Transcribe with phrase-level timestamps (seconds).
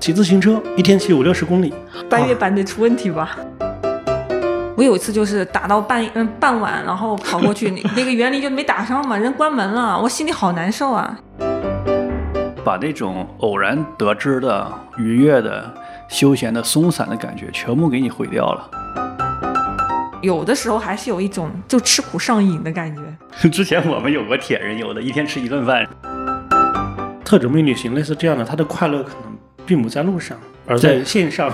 [0.00, 1.74] 骑自行车，一天骑五六十公里，
[2.08, 3.36] 半月板得出问题吧？
[4.74, 11.18] 我有一次就是打到半嗯傍晚，然后跑过去，那那个园林就没打上嘛，人关门了，我心里好难受啊。
[12.64, 14.66] 把那种偶然得知的
[14.96, 15.70] 愉悦的、
[16.08, 18.70] 休闲的、松散的感觉全部给你毁掉了。
[20.22, 23.02] 有的时候还是有一种就吃苦上瘾的感觉。
[23.50, 25.86] 之前我们有过铁人有的，一天吃一顿饭。
[27.22, 29.29] 特种兵旅行类似这样的，他的快乐可能
[29.70, 31.48] 并不在路上，而在线上。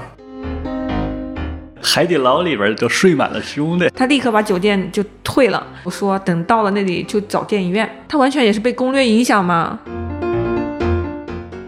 [1.83, 5.67] 海底捞里边都睡满了兄弟，他立刻把酒店就退了。
[5.85, 7.87] 我说等到了那里就找电影院。
[8.09, 9.79] 他完全也是被攻略影响嘛。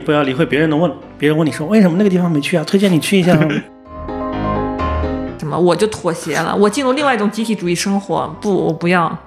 [0.07, 2.65] 不要理会别人的问，别人问你说为什么那个地方没去啊？
[2.67, 3.37] 推荐你去一下。
[5.39, 5.59] 什么？
[5.59, 8.35] 我就妥协了，我进入另外一种集体主义生活。
[8.41, 9.19] 不，我不要。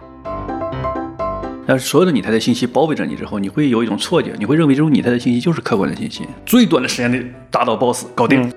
[1.67, 8.51] 但是所有的拟态的信息包围着你之后，你会有一种错觉，你会认为这种拟态的信息就是客观的信息，最短的时间内打倒 BOSS，搞定。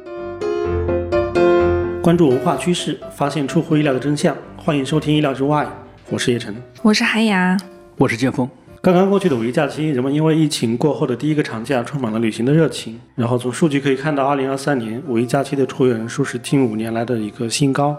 [2.01, 4.35] 关注文化趋势，发现出乎意料的真相。
[4.57, 5.65] 欢迎收听《意料之外》，
[6.09, 7.57] 我是叶晨，我是海雅，
[7.99, 8.49] 我是剑锋。
[8.81, 12.99] 刚刚过去的五一假期，人们因为疫情过后的第一个长假，充满了旅行的热情。
[13.15, 17.97] 然后从数据可以看到，二零二三年五一假期的出游人数是近五年来的一个新高，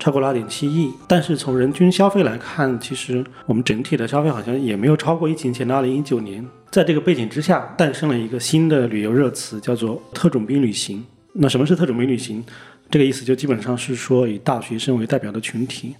[0.00, 0.92] 超过了二点七亿。
[1.06, 6.44] 但是从人均消费来看，其实我们整体的消费好像也没有超过疫情前的二零一九年。
[6.72, 11.04] 在这个背景之下，诞生了一个新的旅游热词，叫做“特种兵旅行”。
[11.34, 12.42] 那什么是特种兵旅行？
[12.90, 15.94] 这个意思就基本上是说，以大学生为代表的群体，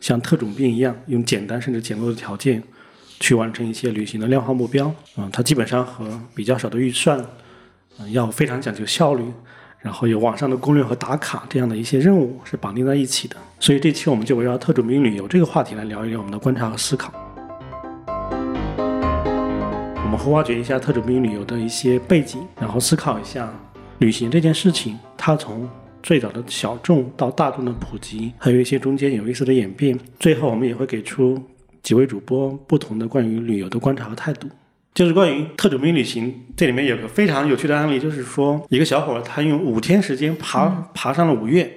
[0.00, 2.62] 像特种兵一样，用简单甚至简陋的条件，
[3.20, 4.92] 去完成一些旅行的量化目标。
[5.16, 7.24] 嗯，它基本上和比较少的预算，
[7.98, 9.24] 嗯，要非常讲究效率，
[9.82, 13.36] 然后有网上的攻略和打卡这样的一些任务是绑定在一起的。
[13.58, 17.12] 所以这期我们就围绕特种兵旅游这个话题来聊一聊我们的观察和思考。
[19.96, 23.52] 我们会挖掘一下特种兵旅游的一些背景，然后思考一下
[23.98, 25.68] 旅行这件事情，它从
[26.02, 29.98] 最早的小众到大众的普及，还有一些中间有意思的演变。
[30.20, 31.40] 最后，我们也会给出
[31.82, 34.48] 几位主播不同的关于旅游的观察和态度。
[34.94, 41.70] 就是关于特种兵旅行，这里面有个非常有趣的案例，就是说一个小伙他用五天时间爬爬上了五岳，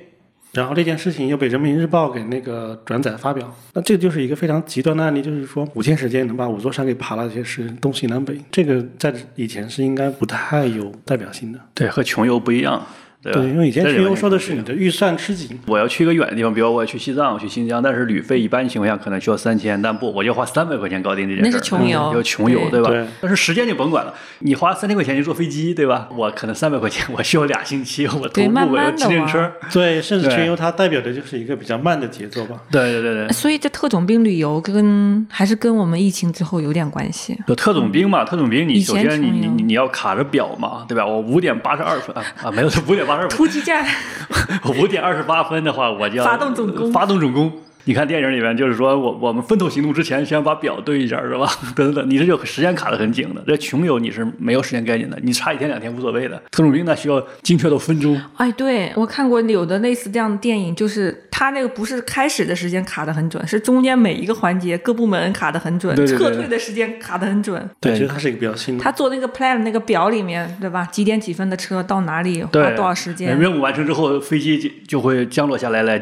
[0.51, 3.55] 然后这件事情又被人民日报给那个转载发表。
[3.73, 8.37] 那这就是一个非常极端的案例，就是说五天时间能把五座山给爬了，这是东西南北。
[8.51, 11.59] 这个在以前是应该不太有代表性的。
[11.73, 12.85] 对，和穷游不一样。
[13.31, 15.59] 对，因为以前穷游说的是你的预算吃紧。
[15.65, 21.49] 我要去一个远的地方，比如我要去西藏、去新疆，但是旅费一般情况下可能需要三千，但不，我就花三百块钱搞定这件事。
[21.49, 22.89] 那是穷游，要穷游，对吧？
[22.89, 23.05] 对。
[23.21, 26.07] 但是时间就甭管了，你花三千块钱去坐飞机，对吧？
[26.15, 29.51] 我可能三百块钱，我需要俩星期，我徒步，我要骑自行车。
[29.71, 32.61] 对，甚至穷游它代表的就是一个比较慢的节奏吧。
[32.71, 33.29] 对对对对。
[33.29, 37.37] 所以这特种兵旅游跟还是跟我们疫情之后有点关系。
[37.47, 41.05] 就特种兵嘛，特种兵你首先你你你要卡着表嘛，对吧？
[41.05, 43.85] 我五点八十二分啊啊，没有，五点八突击战。
[44.79, 46.91] 五点二十八分的话，我就要发动总攻。
[46.91, 47.51] 发动总攻。
[47.85, 51.47] 你看电影里面就是说我我们分头行动之前先把表对一下是吧？
[51.75, 53.43] 等等，你这就时间卡的很紧的。
[53.47, 56.41] 这穷游你是没有时间概念的，你差一天两天无所谓的。
[56.51, 58.19] 特种兵呢需要精确到分钟。
[58.37, 67.69] 哎，对我看过有的类似这样的电影，就是他那个不是开始的时间卡的很准，是中间每一个环节各部门卡的很准，撤退的时间卡的很准。
[67.79, 68.83] 对，其实它是一个比较新的。
[68.83, 70.83] 他做那个 plan 那个表里面，对吧？
[70.91, 73.37] 几点几分的车到哪里花多少时间？
[73.39, 76.01] 任务完成之后，飞机就就会降落下来来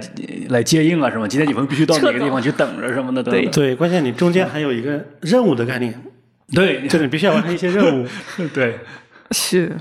[0.50, 1.28] 来接应啊，什么？
[1.28, 2.52] 几点几分必须到哪个地方去？
[2.52, 5.92] 等着什么的，对对，关键你中间还有一个任务的概念，
[6.54, 8.08] 对，就是你必须要完成一些任务，
[8.54, 8.78] 对，
[9.32, 9.76] 是，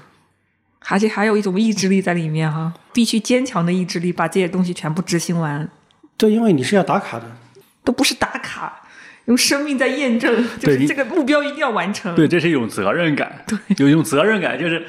[0.88, 5.68] 而且还有一种意志力在里面哈，必须坚强的意志力把这些东西全部执行完。
[6.16, 7.26] 对，因为你是要打卡的，
[7.84, 8.80] 都不是打卡，
[9.26, 12.14] 用生命在验证，就是这个目标一定要完成。
[12.14, 14.82] 对，这是一种责任感，对，有一种责任感，就是。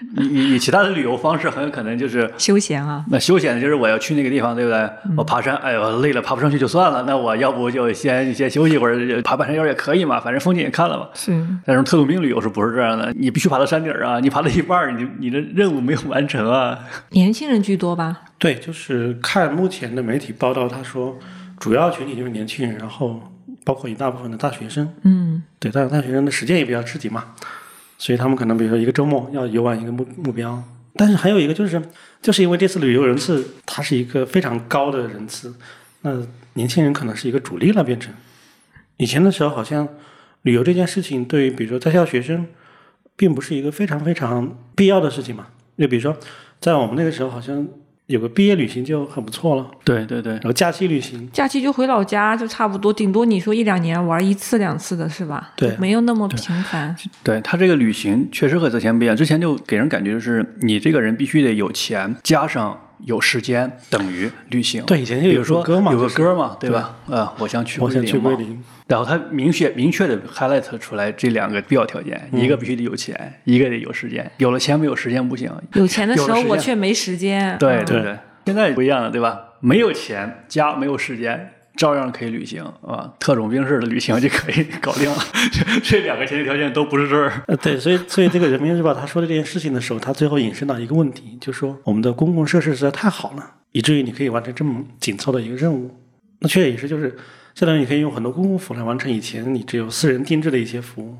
[0.16, 3.04] 你你你其他的旅游方式很有可能就是休闲啊。
[3.08, 4.90] 那休闲的就是我要去那个地方，对不对？
[5.16, 7.04] 我爬山，哎呦累了，爬不上去就算了。
[7.06, 11.08] 那我要不就先先休息一会儿，爬半山腰也可以嘛，反正风景也看了嘛。
[11.14, 11.46] 是。
[11.64, 13.12] 但是特种兵旅游是不是这样的？
[13.16, 14.20] 你必须爬到山顶啊！
[14.20, 16.78] 你爬到一半，你你的任务没有完成啊。
[17.10, 18.20] 年轻人居多吧？
[18.38, 21.18] 对，就是看目前的媒体报道，他说
[21.58, 23.20] 主要群体就是年轻人，然后
[23.64, 24.92] 包括一大部分的大学生。
[25.02, 27.24] 嗯，对，大大学生的时间也比较吃紧嘛。
[27.98, 30.62] 所以他们可能比如说一个周末要游玩一个目目标，
[30.94, 31.80] 但是还有一个就是，
[32.20, 35.54] 就是因为这次旅游人次它是一个非常高的人次，
[36.02, 38.12] 那年轻人可能是一个主力了变成。
[38.98, 39.86] 以前的时候好像
[40.42, 42.46] 旅游这件事情对于比如说在校学生，
[43.16, 45.48] 并不是一个非常非常必要的事情嘛。
[45.78, 46.16] 就比如说
[46.60, 47.66] 在我们那个时候好像
[48.06, 49.68] 有个毕业旅行就很不错了。
[49.84, 55.52] 对对对然，后假期旅行，假期就回老家，就差不多，顶多你说一两年玩一次两次的是吧？
[55.56, 56.94] 对没有那么频繁。
[57.24, 64.82] 对他这个旅行确实和之前不一样，之前就给人感觉就是你这个人必须得有钱，加上有时间等于旅行。
[64.86, 66.96] 对以前就有说歌嘛有个就是歌嘛，对吧？
[67.10, 68.30] 啊，我想去我想桂林嘛。
[68.30, 68.64] 去桂林。
[68.86, 74.30] 然后他明确明确的 highlight 出来这两个必要条件，嗯一个必须得有钱，一个得有时间。
[74.38, 75.50] 有了钱没有时间不行。
[75.72, 77.56] 有钱的时候我却没时间。
[77.56, 79.40] 嗯对对对对，现在不一样了，对吧？
[79.60, 85.16] 没有钱加没有时间，照样可以旅行啊，特种兵式的旅行就可以搞定了。
[85.52, 87.42] 这 这两个前提条件都不是事儿。
[87.46, 95.94] 呃，对，所以所以这个人民日报他说的这件事情的时候，他最后引申到一个问题，就是说我们的公共设施实在太好了，以至于你可以完成这么紧凑的一个任务。
[96.40, 97.16] 那确实也是，就是
[97.54, 101.16] 相当于你可以用很多公共服务来完成以前你只有私人定制的一些服务。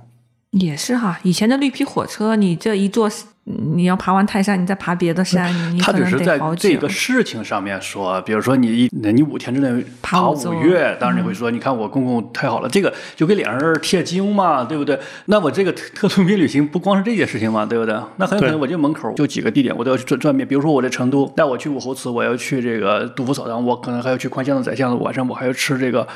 [0.58, 3.10] 也是哈，以前的绿皮火车，你这一坐，
[3.44, 6.40] 你要爬完泰山，你再爬别的山，你 你可能他只是在。
[6.56, 14.98] 这个事情上面说，比如说你一你五天之内爬五岳，当然你会说，你看我公公太好了，这个就给脸上贴金嘛，对不对？
[15.26, 17.94] 那我这个特特种兵旅行不光是这件事情嘛，对不对？
[18.16, 26.08] 那很有可能我就门口就几个地点，我都要去转转遍，比如说我在成都，那我去武侯祠，我要去这个杜甫草堂，我可能还要去宽巷子、窄巷子，晚上我还要吃这个。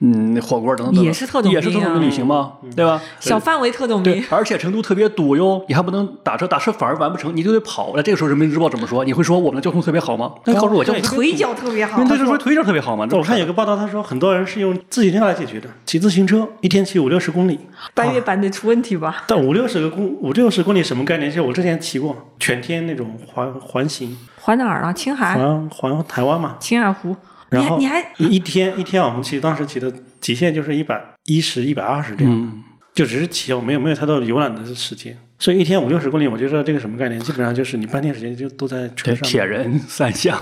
[0.00, 3.02] 嗯，火锅等等等等，也是特种兵啊也是特种兵旅行嘛，对吧？
[3.18, 7.92] 小范围特种兵，，对而且成都特别堵哟，你还不能打车，打车反而完不成，你就得跑。
[7.96, 9.04] 那这个时候人民日报怎么说？
[9.04, 10.32] 你会说我们的交通特别好吗？
[10.44, 12.16] 那告诉我交通腿脚特别好那。
[12.16, 13.08] 这说腿脚特别好吗？
[13.10, 17.58] 我看有个报道，他说很多人是用自行车来解决的，骑自行车一天骑五六十公里，
[17.92, 19.22] 半月板得出问题吧？
[19.26, 21.28] 但五六十个公五六十公里什么概念？
[21.28, 24.92] 就是我之前骑过全天那种环环行，环哪儿啊？
[24.92, 26.54] 青海、环环台湾嘛。
[26.60, 27.16] 青海湖。
[27.50, 32.62] 你然后你还一一天一天我们骑，当时骑的极限就是一百一十、一百二十这样，嗯，
[32.94, 35.16] 就只是骑，我没有没有太多的游览的时间。
[35.38, 37.20] 所以一天五六十公里，我觉得这个什么概念？
[37.20, 39.28] 基本上就是你半天时间就都在车，上。
[39.28, 40.36] 铁人三项，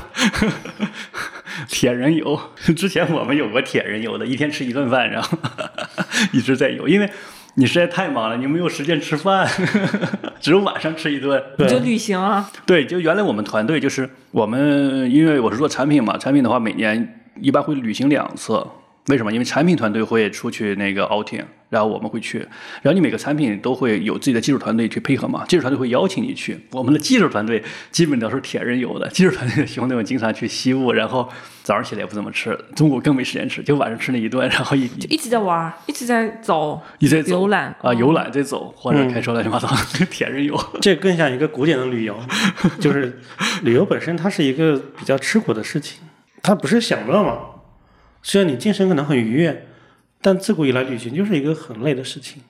[1.68, 2.40] 铁人游。
[2.74, 5.36] 之前我们有过铁人游的，一天吃一顿饭，然后
[6.32, 7.10] 一直在游，因为
[7.58, 9.48] 你实在太忙了，你没有时间吃饭，
[10.40, 11.42] 只有晚上吃一顿。
[11.58, 12.50] 你就旅行啊？
[12.66, 18.62] 对，就原来我们团队就是我们，因为我是做产品嘛，产品的话每年一般会旅行两次。
[19.08, 19.32] 为什么？
[19.32, 22.38] 因为产品团队会出去那个 outing，然后我们会去，
[22.82, 26.58] 然后你每个产品都会有自己的技术团队去配合嘛，技术团队会邀请你去。
[26.72, 27.62] 我们的技术团队
[27.92, 31.28] 基本都是铁人游的，技术团队的兄弟们经常去西部，然后
[31.62, 39.68] 早上起来也不怎么吃，中午更没时间吃，就晚上吃那一顿，然后一就一直在玩，一直在走，一直在走游览啊，哦游览在走，或者开车乱七八糟，
[40.10, 40.58] 铁人游。
[40.82, 42.18] 这更像一个古典的旅游，
[42.80, 43.20] 就是
[43.62, 46.00] 旅游本身它是一个比较吃苦的事情，
[46.42, 47.38] 它不是享乐嘛。
[48.28, 49.66] 虽然你精神可能很愉悦，
[50.20, 52.42] 但自古以来旅行就是一个很累的事情。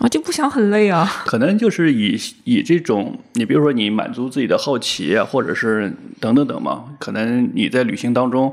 [0.00, 1.06] 我就不想很累啊。
[1.24, 8.52] 可能就是以以这种，你比如说你满足自己的好奇啊，或者是等等等嘛，可能你在旅行当中，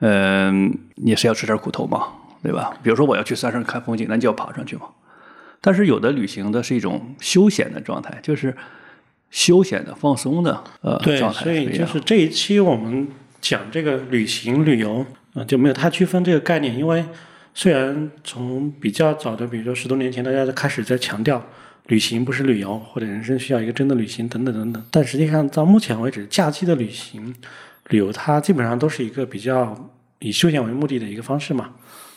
[0.00, 2.08] 嗯、你是要吃点苦头嘛，
[2.42, 2.72] 对吧？
[2.82, 4.86] 比如说我要去山上看风景，那就要爬上去嘛。
[5.60, 8.56] 但是有的旅行的是一种休闲的状态，就是
[9.30, 13.06] 休闲的、放松的呃对状，态所以不一样就是这一期我们
[13.40, 15.06] 讲这个旅行旅游
[15.44, 17.04] 就没有太区分这个概念，因为
[17.54, 21.42] 虽然从比较早的，比如说十多年前，大家就开始在强调
[21.86, 27.34] 旅行不是旅游，或者人生需要一个真的旅行等等等等，但实际上到目前为止，假期的旅行
[27.88, 29.90] 旅游它基本上都是一个比较
[30.20, 31.70] 以休闲为目的的一个方式嘛，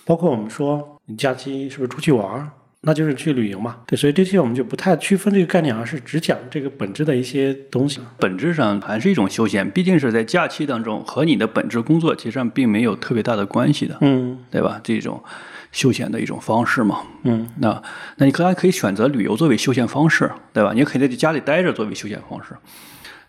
[0.05, 2.49] 包括我们说你假期是不是出去玩儿？
[2.83, 7.99] 那就是去旅游嘛，对，所以这些我们就不太区分这个概念，而是只讲这个本质的一些东西。
[8.17, 13.95] 本质上还是一种休闲，毕竟是在假期当中和你的本职工作其实上并没有特别大的关系的。
[14.01, 14.81] 嗯对吧？
[14.83, 15.23] 这种
[15.71, 17.01] 休闲的一种方式嘛。
[17.23, 17.79] 嗯，那
[18.17, 20.73] 那你当然可以选择旅游作为休闲方式，对吧？
[20.73, 22.55] 你也可以在家里待着作为休闲方式。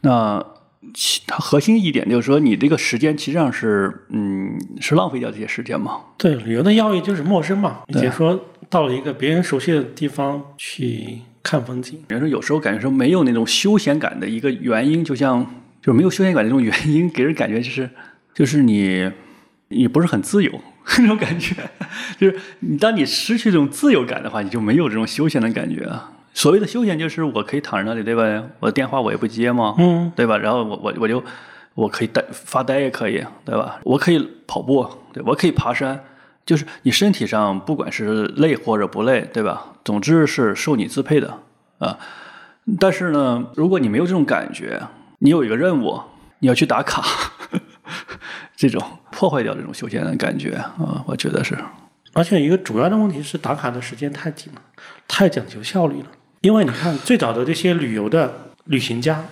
[0.01, 0.43] 那
[0.95, 6.01] 其它核心一点就是说，你这个时间其实上是嗯是浪费掉这些时间嘛。
[6.17, 7.83] 对，旅游的要义就是陌生嘛。
[7.89, 15.45] 以对前说到了一个别人熟悉的地方去看风景，比如说有时候感觉说没有那种休闲感的一个原因，就像
[15.83, 17.91] 就是没有休闲感的这种原因，给人感觉就是
[18.33, 19.13] 就是你
[19.69, 20.51] 你不是很自由
[20.99, 21.55] 那种感觉，
[22.19, 26.11] 就是你当你失去这种自由感的话，你就没有这种休闲的感觉啊。
[26.33, 28.23] 所谓的休闲就是我可以躺在那里，对吧？
[28.59, 30.39] 我的电话我也不接嘛，嗯，对吧？
[30.39, 31.23] 然后我我我就
[31.75, 33.81] 我可以呆发呆也可以，对吧？
[33.85, 36.03] 我可以跑步，对我可以爬山，
[36.45, 39.67] 就是你身体上不管是累或者不累，对吧？
[39.85, 41.39] 总之是受你支配的
[41.79, 41.99] 啊。
[42.79, 44.81] 但是呢，如果你没有这种感觉，
[45.19, 46.01] 你有一个任务，
[46.39, 47.03] 你要去打卡，
[48.57, 48.81] 这种
[49.11, 51.57] 破坏掉这种休闲的感觉啊，我觉得是。
[52.13, 54.61] 而且一个主要的问题是打卡的时间太紧了，
[55.09, 56.07] 太讲求效率了。
[56.43, 59.25] 因为你看最早的这些旅游的旅行家，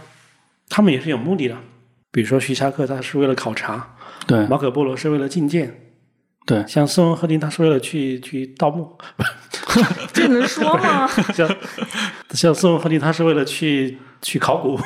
[0.68, 1.56] 他们也是有目的的，
[2.10, 5.89] 比如说徐霞客他是为了考察，对马可波罗是为了觐见，
[6.50, 8.98] 对，像斯文赫定他是为了去去盗墓，
[10.12, 11.06] 这能说吗？
[11.32, 11.48] 像
[12.30, 14.76] 像斯文赫定他是为了去去考古。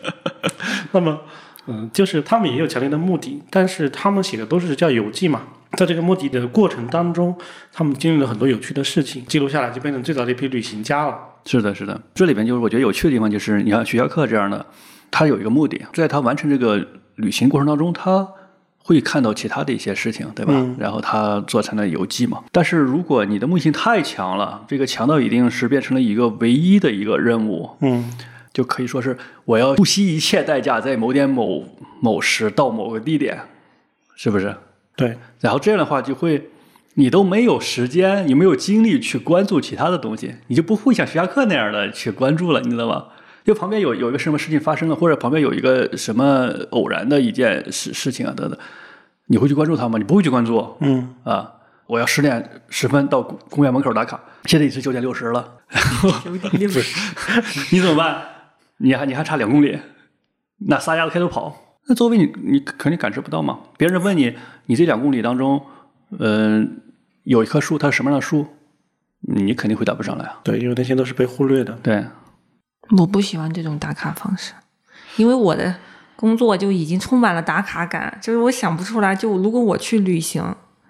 [0.92, 1.18] 那么，
[1.66, 5.44] 嗯，就是他们也有强烈的目的，但是他们写的都是叫游记嘛，
[5.78, 7.34] 在这个目的的过程当中，
[7.72, 11.18] 他们经历了很多有趣的事情，记录下来就变成最早的一批旅行家了。
[11.46, 11.98] 是的，是的。
[12.14, 14.66] 这里边就是我觉得有趣的地方，就是你看徐霞客这样的，
[15.10, 18.28] 他有一个目的，在他完成这个旅行过程当中，他
[18.86, 20.52] 会看到其他的一些事情，对吧？
[20.54, 22.44] 嗯然后他做成了游记嘛。
[22.52, 28.08] 但是如果你的目的性太强了，这个强到一定是变成了一个唯一的一个任务，嗯，
[28.52, 31.64] 就可以说是我要不惜一切代价在某点某
[31.98, 33.40] 某时到某个地点，
[34.14, 34.54] 是不是？
[34.94, 36.50] 对，然后这样的话就会，
[36.94, 43.06] 你都没有时间，你没有精力去关注其他的东西，你就不会像徐霞客那样的去关注了，你知道吗？
[43.46, 48.58] 就旁边有有一个什么事情发生了，或者旁边有一个什么偶然的一件事事情啊等等，
[49.28, 49.96] 你会去关注它吗？
[49.98, 51.52] 你不会去关注嗯，啊！
[51.86, 55.58] 我要十点十分到公公园门口打卡，现在已是九点六十了，
[56.24, 56.80] 九点六十，
[57.70, 58.20] 你怎么办？
[58.78, 59.78] 你还你还差两公里，
[60.66, 63.60] 那撒丫子开头跑，那作为你你肯定感知不到嘛。
[63.78, 64.36] 别人问你，
[64.66, 65.64] 你这两公里当中，
[66.18, 66.80] 嗯、
[67.22, 68.44] 有一棵树，它是什么样的树？
[69.20, 70.40] 你肯定回答不上来啊。
[70.42, 71.72] 对，因为那些都是被忽略的。
[71.82, 72.04] 对，
[72.90, 74.52] 我不喜欢这种打卡方式，
[75.16, 75.74] 因为我的
[76.14, 80.42] 工作就已经充满了打卡感，就是我想不出来，就如果我去旅行，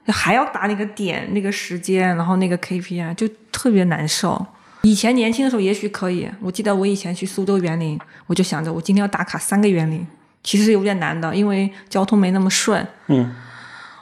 [0.06, 4.46] 还要打那个点、那个时间，然后那个 KPI，就特别难受。
[4.82, 10.06] 以前年轻的时候也许可以，我记得我以前去苏州园林，我就想着我今天要打卡三个园林，
[10.44, 12.86] 其实是有点难的，因为交通没那么顺。
[13.08, 13.34] 嗯，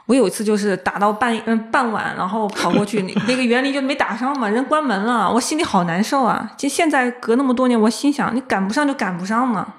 [0.07, 6.53] 我有一次就是打到半嗯傍晚，然后跑过去， 那个园林就没打上嘛，人关门了，我心里好难受啊。
[6.59, 9.75] 就现在隔那么多年，我心想，你赶不上就赶不上嘛，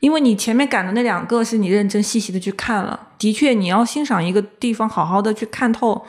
[0.00, 6.04] 因为你前面赶的那两个是你认真细细的去看了，的确你要欣赏一个地方，好好的去看透，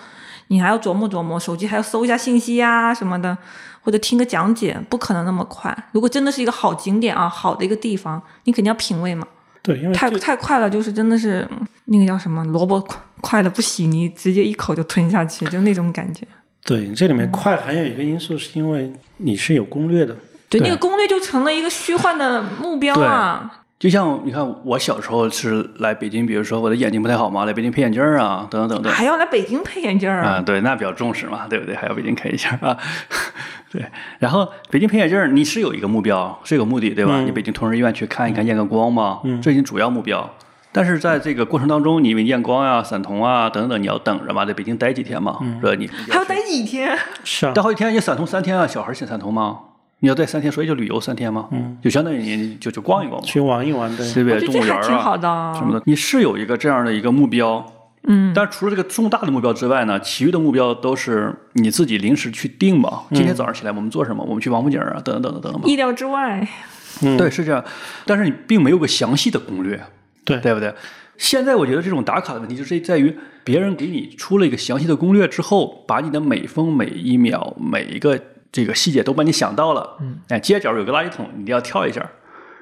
[0.48, 3.38] 你还要琢磨琢磨，手机还要搜一下信息呀、什么的，
[3.82, 5.74] 或者听个讲解，不可能那么快。
[5.94, 9.26] 如果真的是一个好景点啊，好的一个地方，你肯定要品味嘛。
[9.65, 16.24] 对，因为太太快了，就是真的是嗯那个叫什么萝卜快快的不洗泥，直接一口就吞下去，就那种感觉。
[16.63, 20.15] 对这里面快还有一个因素，是因为你是有攻略的。
[20.48, 23.63] 对，对那个攻略就成了一个虚幻的目标啊。
[23.77, 28.91] 就像你看，我小时候是来北京，比如说我的眼睛不太好嘛，来北京配眼镜儿啊，等等等等。
[28.91, 31.75] 还要来北京配眼镜儿，啊，对，那比较重视嘛，对不对？
[31.75, 32.77] 还要北京开一下啊，
[33.70, 33.86] 对。
[34.20, 37.15] 然后北京配眼镜儿，你是有一个目标，是有个目的，对吧？
[37.17, 40.27] 嗯你北京同仁医院去看一看，验个光嘛，这是你主要目标。
[40.72, 45.75] 但是在这个过程当中，你验光啊、散瞳啊等等，你要等着嘛，在北京待几天嘛，是吧？
[45.77, 46.98] 你还要待几天？
[47.25, 49.60] 是啊，待好几天，你散瞳三天啊，小孩儿先散瞳吗？
[50.00, 54.14] 你要待三天，所以就旅游三天嘛，嗯，就相当于你就就逛一逛嘛，去玩一玩的。
[54.14, 54.40] 对不对？
[54.42, 55.60] 动物园挺好啊的。
[55.60, 57.66] 什么的，你是有一个这样的一个目标，
[58.04, 63.04] 嗯，但除了这个重大的目标之外呢，其余的目标都是你自己临时去定嘛。
[63.12, 64.24] 今天早上起来我们做什么？
[64.24, 65.68] 我们去王府井啊，等等等等等等嘛。
[65.68, 66.48] 意料之外。
[67.02, 67.64] 嗯，对，是这样。
[68.06, 69.82] 但是你并没有个详细的攻略，
[70.24, 70.74] 对对不对？
[71.18, 78.20] 现在我觉得这种打卡的问题就是在于别人给你出了一个详细的攻略之后，把你的每分每一秒每一个
[78.56, 79.98] 这个细节都帮你想到了。
[80.00, 82.10] 嗯，哎，街角有个垃圾桶，你一定要跳一下。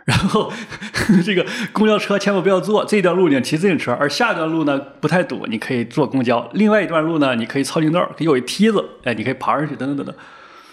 [0.06, 0.52] 然后
[1.24, 6.50] 这个公交车千万不要坐，这段路呢骑自行车，而下一段路呢不太堵，你可以坐公交。
[6.54, 10.16] 另外一段路呢，你可以抄近道，可以有一梯子，哎，你可以爬上去，等等等等，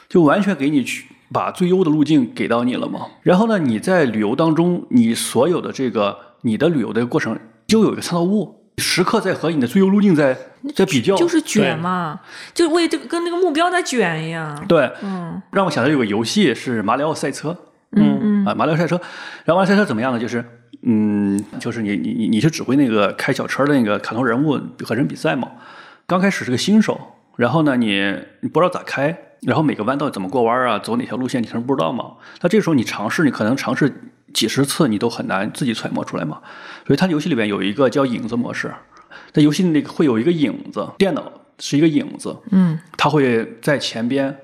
[0.09, 3.01] 就完全给你去把最优的路径给到你了嘛。
[3.23, 10.37] 然后呢，你在旅游当中，你所有的这个你的旅游的过程就有一个参照物，时刻在和你的最优路径在
[10.75, 12.19] 在比较，就是卷嘛，
[12.53, 14.65] 就为这个跟那个目标在卷一样。
[14.67, 17.57] 对，嗯让我想到有个游戏是马里奥赛车，
[17.93, 18.97] 嗯嗯啊，马里奥赛车，
[19.45, 20.19] 然后马里奥赛车怎么样呢？
[20.19, 20.45] 就是，
[20.83, 25.49] 嗯，就是你你你你是指挥那个开小车的那个卡通人物和人比赛嘛。
[26.07, 27.01] 刚开始是个新手，
[27.37, 32.15] 然后呢，你你不知道咋开，然后每个弯道怎么过弯啊，走哪条路线你可能不知道嘛。
[32.41, 36.41] 那这时候你尝试，你可能尝试几十次，你都很难自己揣摩出来嘛。
[36.87, 38.73] 所以它游戏里面有一个叫影子模式，
[39.33, 44.37] 在游戏那个会有一个影子，电脑是一个影子，嗯，它会在前边，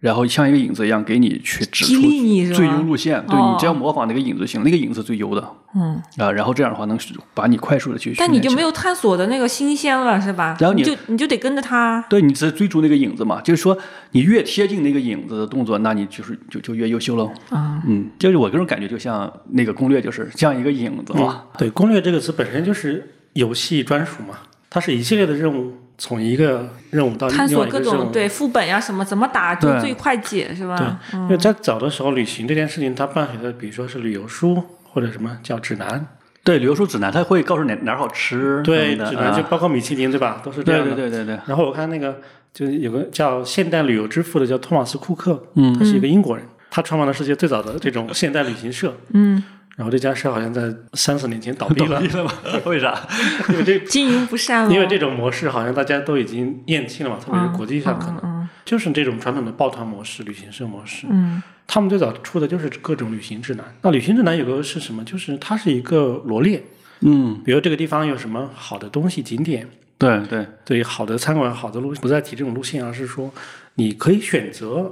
[0.00, 3.22] 然后像一个影子一样给你去指激出最优路线。
[3.26, 6.30] 对哦你只要模仿那个影子就行，那个影子最优的嗯，啊。
[6.30, 6.98] 然后这样的话能
[7.34, 8.14] 把你快速的去。
[8.16, 8.68] 但你就没有。
[8.78, 10.56] 探索的那个新鲜了，是吧？
[10.60, 12.04] 然后你就你就得跟着他。
[12.08, 13.76] 对你只追逐那个影子嘛，就是说
[14.12, 17.32] 你越贴近那个影子的动作，那你就是就就越优秀喽。
[17.48, 21.42] 啊，嗯，就是我个人感觉，就像那个攻略，就是像一个影子嘛。
[21.58, 24.38] 对，攻略这个词本身就是游戏专属嘛，
[24.70, 28.04] 它是一系列的任务，从一个任务到另探索各外一个任务。
[28.04, 31.00] 种对副本呀什么怎么打就最快解是吧？
[31.10, 36.06] 对，因为在早的时候，旅行这件事情，它伴随着，比如说是旅游书或者什么叫指南，
[36.44, 40.94] 对，旅游书指南它会告诉你哪儿好吃，对，指南就啊包括米其林对吧，都是这样的。
[40.94, 42.16] 对对对对，然后我看那个
[42.54, 48.94] 就是有个叫现代旅游之父的叫托马斯库克，嗯他是一个英国人，他创办了世界最早的这种现代旅行社。
[49.12, 49.42] 嗯，
[49.78, 52.32] 然后这家社好像在三四年前倒闭了，了吗？
[52.66, 52.98] 为啥？
[53.48, 54.74] 因为这经营不善了。
[54.74, 61.06] 因为这种模式好像大家都已经厌弃了嘛，特别是国际上可能、嗯就是这种传统的抱团模式、旅行社模式。
[61.08, 63.64] 嗯他们最早出的就是各种旅行指南。
[63.82, 65.04] 那旅行指南有个是什么？
[65.04, 66.60] 就是它是一个罗列，
[67.02, 73.30] 嗯，比如这个地方有什么好的东西、景点，对对，对好的餐馆、好的路，不再提这种路线，而是说
[73.74, 74.90] 你可以选择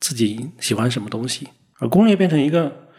[0.00, 1.48] 自己喜欢什么东西。
[1.78, 2.89] 而攻略变成一个，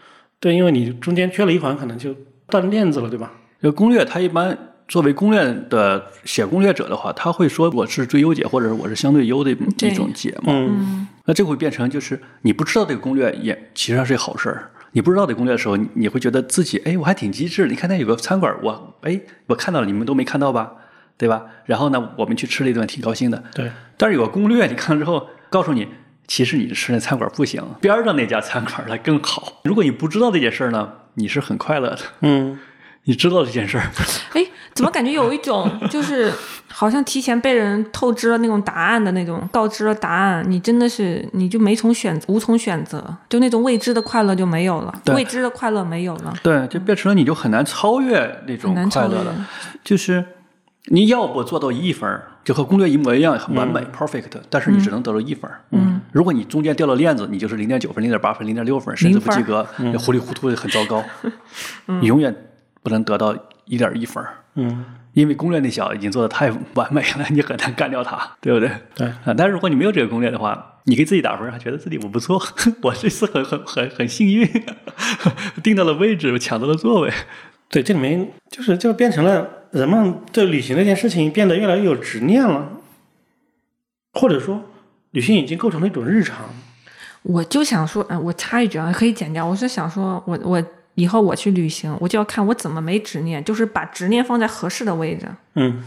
[0.42, 2.12] 对，因为你中间缺了一环，可能就
[2.48, 3.30] 断链子了，对吧？
[3.60, 4.58] 这个攻略它一般
[4.88, 10.52] 作为攻略的写攻略者的话，他会说我是最优解，或者是我是相对优的一种解嘛。
[10.52, 14.72] 嗯，嗯那这会变成就是你不知道这个攻略也其实上是好事儿。
[14.90, 17.68] 你不知道这个攻略的时候，你你会觉得自己哎我还挺机智。
[17.68, 20.72] 你看那有个餐馆，我哎我看到了，你们都没看到吧？
[21.16, 21.44] 对吧？
[21.66, 23.40] 然后呢，我们去吃了一顿，挺高兴的。
[23.54, 25.86] 对，但是有个攻略，你看了之后告诉你，
[26.34, 29.60] 其实你吃那餐馆不行，边上那家餐馆它更好。
[29.64, 31.98] 如果你不知道这件事儿呢，你是很快乐的。
[32.22, 32.58] 嗯，
[33.04, 33.84] 你知道这件事儿，
[34.32, 36.32] 哎，怎么感觉有一种 就是
[36.68, 49.46] 好像提前被人透支了那种答案的那种告知了答案，你真的是你就没从选无从选择，就那种未知的快乐就没有了，未知的快乐没有了，对，就变成了你就很难超越那种很难超越快乐了。
[49.84, 50.24] 就是
[50.86, 55.50] 你要不做到一分儿，就和攻略一模一样，很完美、perfect，但是你只能得到一分。
[55.70, 61.02] 嗯，如果你中间掉了链子，你就是零点九分、零点八分、零点六分，甚至不及格，嗯糊里糊涂的很糟糕。
[62.00, 62.34] 你永远
[62.82, 64.24] 不能得到一点一分。
[64.54, 64.84] 嗯，
[65.14, 68.70] 因为攻略那小子已经做的太完美了，你很难干掉他，对不对？
[68.94, 72.42] 对啊，但是如果你没有这个攻略的话，你给自己打分，还觉得自己我不错，
[72.82, 74.46] 我这次很很很很幸运，
[75.62, 77.12] 定到了位置，抢到了座位。
[77.70, 82.70] 对，这里面就是就变成了人们对旅行这件事情变得越来越有执念了，
[84.12, 84.62] 或者说
[85.10, 86.36] 旅行已经构成了一种日常。
[87.22, 89.46] 我就想说，嗯、我插一句啊，可以剪掉。
[89.46, 90.62] 我是想说，我我
[90.94, 95.82] 以后我去旅行，我就要看我怎么没执念，就是把执念放在合适的位置，嗯，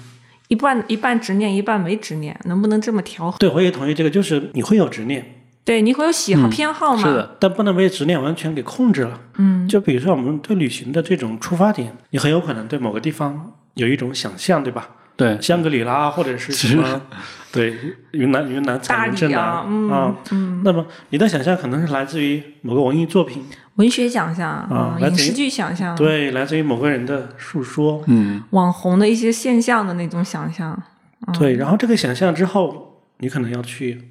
[0.48, 3.38] 一半一半执念，一半没执念，能不能这么调和？
[3.38, 5.24] 对，我也同意这个，就是你会有执念，
[5.64, 7.04] 对，你会有喜好、嗯偏好嘛？
[7.04, 9.20] 是，的，但不能被执念完全给控制了。
[9.38, 14.90] 嗯，就比如说我们对旅行的这种出发点，你很有可能对某个地方有一种想象，对吧？
[15.18, 17.02] 对，香格里拉或者是什么，
[17.50, 17.74] 对，
[18.12, 30.78] 云南云南大彩云镇理啊，嗯那么你的想象可能是来自于某个文艺作品，文学想象啊来自影视剧想象，对，来自于某个人的述说，嗯，网红的一些现象的那种想象，
[31.40, 31.56] 对。
[31.56, 34.02] 然后这个想象之后，你可能要去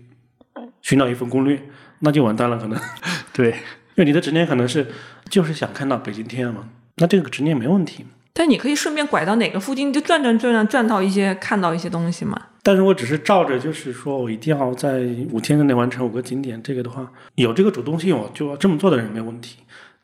[0.80, 1.62] 寻找一份攻略，
[1.98, 2.80] 那就完蛋了，可能，
[3.34, 4.86] 对，因为你的执念可能是
[5.28, 6.62] 就是想看到北京天安门，
[6.96, 8.06] 那这个执念没问题。
[8.34, 12.36] 但你可以顺便拐到哪个附近，就转转转转转到一些看到一些东西嘛。
[12.64, 14.98] 但是我只是照着，就是说我一定要在
[15.30, 19.58] 五天之内完成五个景点，这个的话，有这个主动性，我就要这么做的人没问题。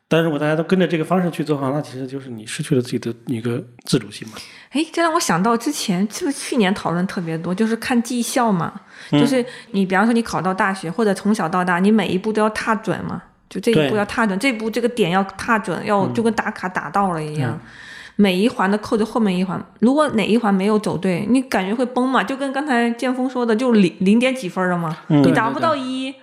[0.07, 4.35] 但如果大家都跟着这个方式去做的话，那其实就是你失去了自己的一个自主性嘛。
[4.71, 8.73] 哎，这让我想到之前是不是去年讨论特别多，就是看绩效嘛，
[9.13, 17.59] 就是你比方说你考到大学或者从小到大，你每一步都要踏准嘛，就这一步要踏准，这步这个点要踏准，要就跟打卡打到了一样。
[18.21, 22.23] 每一环的扣着后面一环，如果哪一环没有走对，你感觉会崩嘛？
[22.23, 26.15] 就跟刚才剑锋说的，就零零点几分了嘛，嗯你达不到一，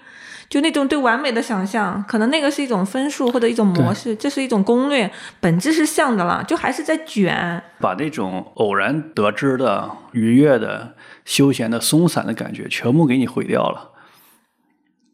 [0.47, 7.63] 就那种对完美的想象，可能那个是一种分数或者一种模式，这是一种攻略，本质是像的了，就还是在卷。
[7.79, 10.93] 把那种偶然得知的、愉悦的、
[11.25, 13.93] 休闲的、松散的感觉全部给你毁掉了，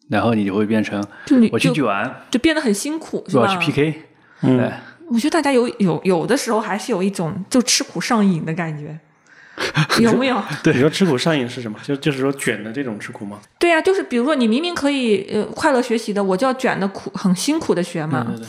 [0.09, 3.43] 然后你就会变成就你我去就卷，就变得很辛苦，是吧？
[3.43, 4.01] 我要去 PK，
[4.41, 8.97] 嗯哎，我觉得大家有有有的时候还是有一种就吃苦上瘾的感觉，
[10.01, 10.41] 有没有？
[10.63, 11.77] 对你说吃苦上瘾是什么？
[11.83, 13.39] 就就是说卷的这种吃苦吗？
[13.59, 18.47] 对呀、就是比如说你明明可以呃快乐学习的，我就要卷的苦很辛苦的学嘛，对对对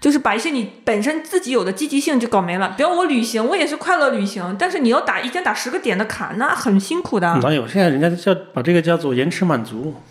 [0.00, 2.72] 就是把一些你本身自己有的积极性就搞没了。
[2.76, 7.26] 比如我旅行，我也是快乐旅行，但是你要打一天打十个点的卡，那很辛苦的。
[7.42, 7.66] 哪有？
[7.66, 9.94] 现在人家叫把这个叫做延迟满足。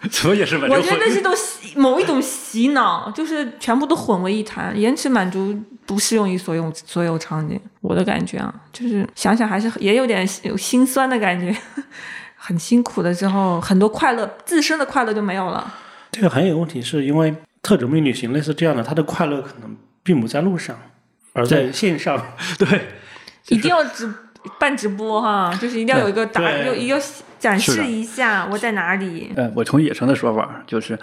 [0.10, 0.66] 怎么也是吧？
[0.70, 4.78] 我觉得那是一种洗某一种洗脑，就是全部都混为一谈。
[4.78, 5.56] 延迟满足
[5.86, 11.56] 不适用于所有所有场景，我的感觉啊，就是想想还是也有点有心酸的感觉，
[12.36, 15.74] 很辛苦的时候，很多快乐自身的快乐就没有了。
[16.12, 20.78] 这个还有一个问题，是因为特种兵旅行类似这样的，他的快乐可能并不在路上，
[21.32, 22.24] 而在线上。
[22.58, 22.86] 对，
[23.48, 24.12] 一定要直
[24.58, 27.00] 办直播哈，就是一定要有一个打，对有一个
[27.38, 29.32] 展示一下我在哪里。
[29.36, 30.98] 呃，我从野城的说法，就是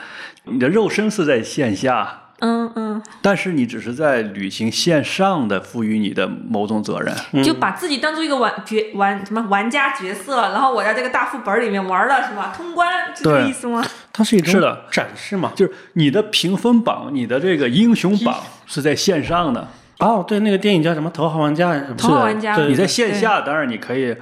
[0.46, 7.44] 你的肉身是在线下，嗯嗯，但是你只是在履行线上的赋予你的某种责任。
[7.44, 12.54] 就把自己当做一个玩角玩什么玩家角色，然后我在这个大副本里面玩了是吧？
[12.56, 13.84] 通关是这个意思吗？
[14.12, 15.52] 它是一种是的展示嘛。
[15.56, 19.68] 就是你的评分榜，你的这个英雄榜是在线上的，
[20.00, 21.96] 哦，对，那个电影叫什么《头号玩家》是什么？
[21.96, 24.16] 头号玩家对你在线下当然你可以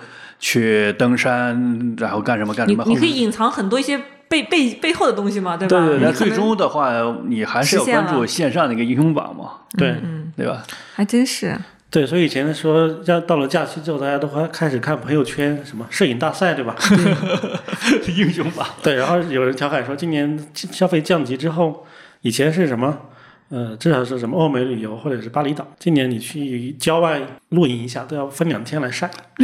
[0.43, 2.84] 去登山，然后干什么干什么。
[2.86, 5.79] 你你可以隐藏很多一些背背背后的东西嘛，对吧？
[5.86, 6.91] 对对对，最终的话，
[7.27, 9.95] 你还是要关注线上的一个英雄榜嘛，对
[10.36, 10.62] 对吧？
[10.93, 11.58] 还真是。
[11.89, 16.75] 对，所以以前说要到了假期之后，大家都还开始看朋友圈，什么摄影大赛，对吧？
[18.17, 18.67] 英雄榜。
[18.84, 21.86] 对，然后有人调侃说，今年消费降级之后，
[22.19, 22.97] 以前是什么？
[23.54, 29.08] 呃，至少是什么欧美旅游或者是巴厘岛，今年你去郊外露营一下都要分两天来晒。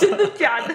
[0.00, 0.74] 真的假的？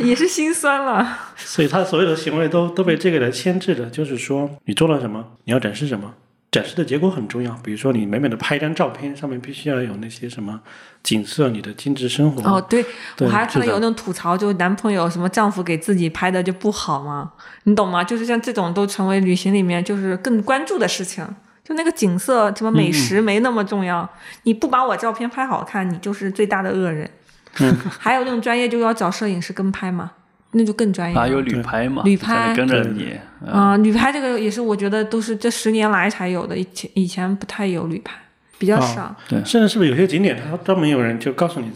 [0.00, 1.18] 也是心酸了。
[1.36, 6.14] 所以他所有的行为都都被这个来牵制着，就是说你做了什么，你要展示什么，
[6.54, 7.52] 展示的结果很重要。
[7.64, 10.60] 比如说你美美的拍一张照片，上面必须要有那些什么
[11.02, 12.48] 景色、你的精致生活。
[12.48, 12.84] 哦，对，
[13.16, 17.32] 对我还看到有那种吐槽，就男朋友什么丈夫给自己拍的就不好嘛，
[17.64, 18.04] 你懂吗？
[18.04, 21.26] 就是像这种都成为旅行里面就是更关注的事情。
[21.64, 24.08] 就那个景色什么美食没那么重要，
[24.42, 27.10] 你不把我照片拍好看，你就是最大的恶人。
[27.98, 30.12] 还有那种专业就要找摄影师跟拍嘛，
[30.54, 32.54] 那就更专业有旅拍嘛，旅拍。
[32.54, 32.92] 跟着对。
[32.92, 33.14] 你。
[33.42, 33.52] 嗯。
[33.52, 38.14] 啊、旅拍这个也是我觉得都是这十年来才有的，以前以前不太有旅拍，
[38.58, 39.14] 比较少。
[39.28, 39.38] 对。
[39.44, 41.70] 甚至是不是有些景点，它专门有人就告诉你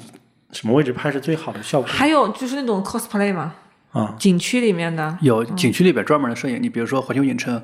[0.53, 1.89] 什么位置拍是最好的效果？
[1.89, 3.55] 还有就是那种 cosplay 嘛，
[3.93, 4.15] 啊？
[4.19, 7.63] 景区里面的，有景区里边专门的摄影，你比如说环球影城，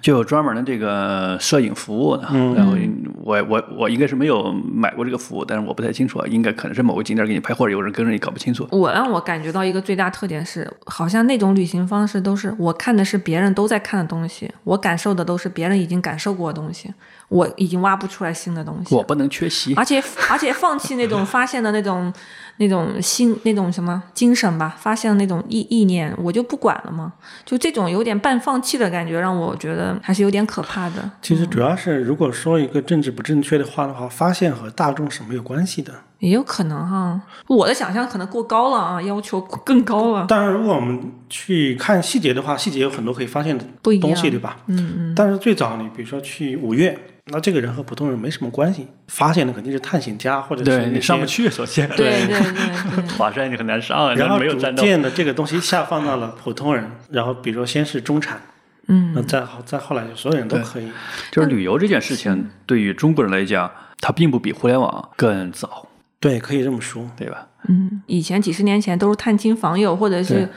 [0.00, 2.22] 就有专门的这个摄影服务的。
[2.54, 2.74] 然后
[3.22, 8.66] 我我我应该是没有买过这个服务，但是我不太清楚，啊，应该可能是某个景点给你拍，或者有人跟着你，搞不清楚。
[8.70, 16.92] 我让我感觉到一个最大特点是，好像那种旅行方式都是我看的是别人都在看的东西，我感受的都是别人已经感受过的东西，
[17.28, 19.02] 我已经挖不出来新的东西我。
[19.02, 19.74] 不能缺席。
[19.74, 22.12] 而且而且放弃那种发现的那种
[22.58, 27.12] 那种心那种什么精神吧，发现的那种意意念，我就不管了嘛。
[27.44, 31.10] 就这种有点半放弃的感觉，让我觉得还是有点可怕的。
[31.20, 35.92] 其实主要是如果说一个政治不正确的话的话，发现和大众是没有关系的。
[36.20, 40.24] 也有可能哈，我的想象可能过高了啊，要求更高了。
[40.28, 43.64] 但是，如果我们去看细节的话，细节有很多可以发现的
[44.00, 44.56] 东西，对吧？
[44.68, 45.14] 嗯嗯。
[45.14, 51.26] 但是最早你比如说去五岳，那这个人和普通人没什么关系，发现的肯定是探险家或者是对你上不。
[51.26, 52.52] 去，首先对对对
[52.96, 53.08] 对。
[53.18, 54.82] 华山你很难上啊，然后逐没有战斗。
[54.82, 58.40] 渐的这个东西下放到了普通人，然后比如说先是中产，
[58.88, 60.88] 嗯，那再好再后来就所有人都可以。
[61.30, 65.83] 就是旅游这件事情，对于中国人来讲，它并不比互联网更早，
[66.24, 67.06] 对，可以这么说。
[67.14, 67.46] 对吧？
[67.68, 70.48] 嗯，以前几十年前都是探亲访友，或者是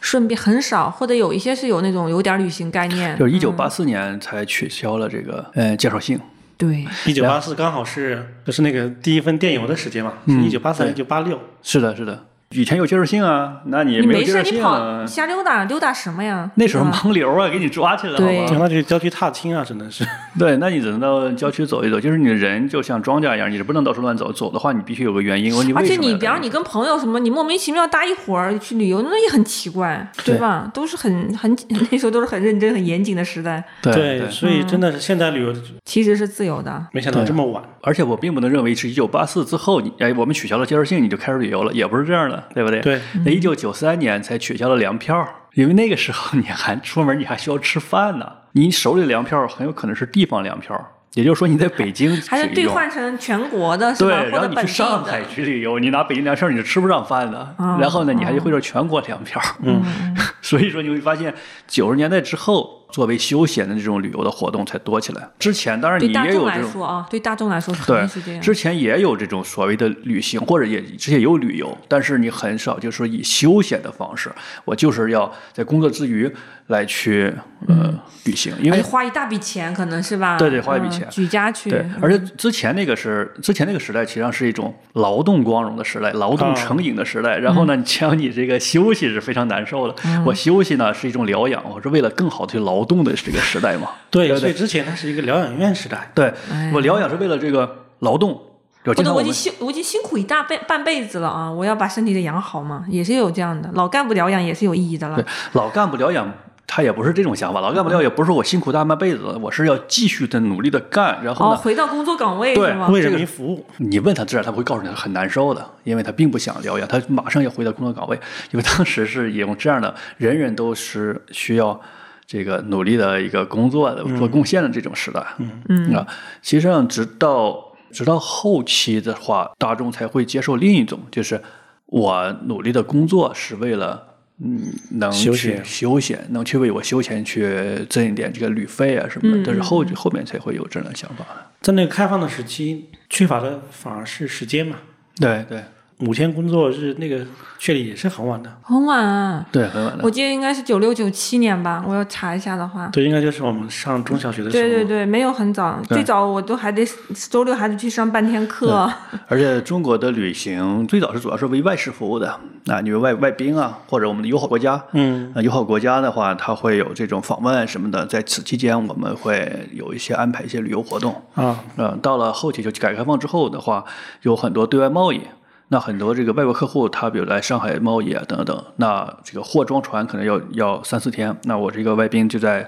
[0.00, 3.16] 顺便很少，或者有一些是有那种有点旅行概念。
[3.16, 6.18] 就是一九八四年才取消了这个呃介绍信，
[6.56, 11.38] 对，一九八四刚好是就是那个第一份电邮的时间嘛，是一九八三一九八六。
[11.62, 12.26] 是的，是的。
[12.54, 16.50] 以前有介绍信啊，那你你没事你跑瞎溜达溜达什么呀？
[16.54, 18.58] 那时候盲流啊，给你抓起来了，对好吧？
[18.60, 20.02] 那去郊区踏青啊，只能是。
[20.38, 25.54] 对，那你只能到郊区走一走，就是你的人就像庄稼一样，你是不能到处乱走，走的话你必须有个原因。
[25.54, 30.70] 我你为而且你，比方你跟朋友什么，你莫名其妙搭一伙儿去旅游，那也很奇怪，对吧？
[30.72, 31.54] 都是很很
[31.90, 35.52] 那时候都是很认真、很严谨的时代，对对，所以真的是现在旅游
[35.84, 36.86] 其实是自由的。
[36.92, 37.62] 没想到这么晚。
[37.82, 42.80] 而且我并不能认为是一九八四之后，你哎，我们取消了介绍信，你就开始旅游了，也不是这样的，对不对？
[42.80, 50.74] 对，那一九九三年才取消了粮票，因为那个时候你还出门，你还需要吃饭呢，你手里的粮票很有可能是地方粮票，
[51.14, 54.22] 也就是说你在北京还是兑换成全国的，是吧？
[54.22, 55.24] 对，然后你去上海。
[55.24, 57.54] 去旅游，你拿北京粮票你是吃不上饭的。
[57.58, 59.40] 哦然后呢，你还得会说全国粮票。
[59.62, 59.82] 嗯，
[60.42, 61.34] 所以说你会发现，
[61.66, 65.28] 九十年代之后，作为休闲的这种旅游的活动才多起来。
[65.38, 66.46] 之前当然你也有这种。
[66.46, 68.40] 来说啊，对大众来说肯对定是这，样。
[68.40, 74.30] 之前也有这种所谓的旅行，或者也之前也有旅游，但是你很少就是说以休闲的方式，
[74.64, 76.30] 我就是要在工作之余
[76.68, 77.32] 来去
[77.66, 80.38] 呃旅行，因为花一大笔钱，可能是吧？
[80.38, 81.70] 对对花一笔嗯钱举家去。
[81.70, 87.38] 对，而且之前那个是之前那个时代，实际上是一种劳动光荣的时代，劳动成瘾的时代。
[87.38, 89.94] 然后呢，只要你这个休息是非常难受的。
[90.24, 93.88] 我休息呢是一种疗养，我是为了更好的去劳动的这个时代嘛。
[94.10, 96.10] 对，对对所以之前它是一个疗养院时代。
[96.14, 96.32] 对
[96.72, 98.40] 我疗养是为了这个劳动。
[98.84, 103.68] 有或者我已经辛我已经辛苦一大辈半辈子了啊，我要把身体给养好嘛，也是有这样的。
[103.74, 105.24] 老干部疗养也是有意义的了对。
[105.52, 106.32] 老干部疗养。
[106.70, 112.88] 他也不是这种想法，老干部疗养也不是说我辛苦大半辈子，我是要继续的努力的干，然后回到工作岗位对是吗？
[112.88, 121.80] 为人民服务，你问他自然他不会告诉你他很难受的，因为他并不想疗养，他马上要回到工作岗位，因为当时是用这样的，人人都是需要
[122.28, 125.26] 这个努力的一个工作的做贡献的这种时代。
[125.38, 126.06] 嗯嗯啊，
[126.40, 131.42] 其实上直到直到后期的话，大众才会接受另一种，就是
[131.86, 134.04] 我努力的工作是为了。
[134.40, 141.44] 嗯，能去休闲休闲，能去为我休闲去挣一点这个旅费啊什么的，嗯这是后后面才会有这样的想法的。
[141.60, 144.76] 在那个开放的时期，缺乏的反而是时间嘛。
[145.16, 145.64] 对对
[146.00, 147.26] 五天工作日那个
[147.58, 150.04] 确立也是很晚的，很晚啊，对，很晚的。
[150.04, 152.86] 我记得应该是九六九七年吧，我要查一下的话。
[152.92, 154.62] 对，应该就是我们上中小学的时候。
[154.62, 156.86] 对对对，没有很早，最早我都还得
[157.28, 158.88] 周六还得去上半天课。
[159.26, 162.28] 而且中国的旅行最早是主要是为外事服务的，
[162.66, 171.20] 啊，你们外外宾啊，或者我们的友好国家，嗯，啊，友好国家的话，它会有这种访问什么的，在此期间我们会有一些安排一些旅游活动。
[171.34, 173.84] 啊，嗯，到了后期就改革开放之后的话，
[174.22, 175.20] 有很多对外贸易。
[175.68, 182.66] 那很多这个外国客户，他比如来上海贸易啊等等，那这个货装船可能要要三四天，那我这个外宾就在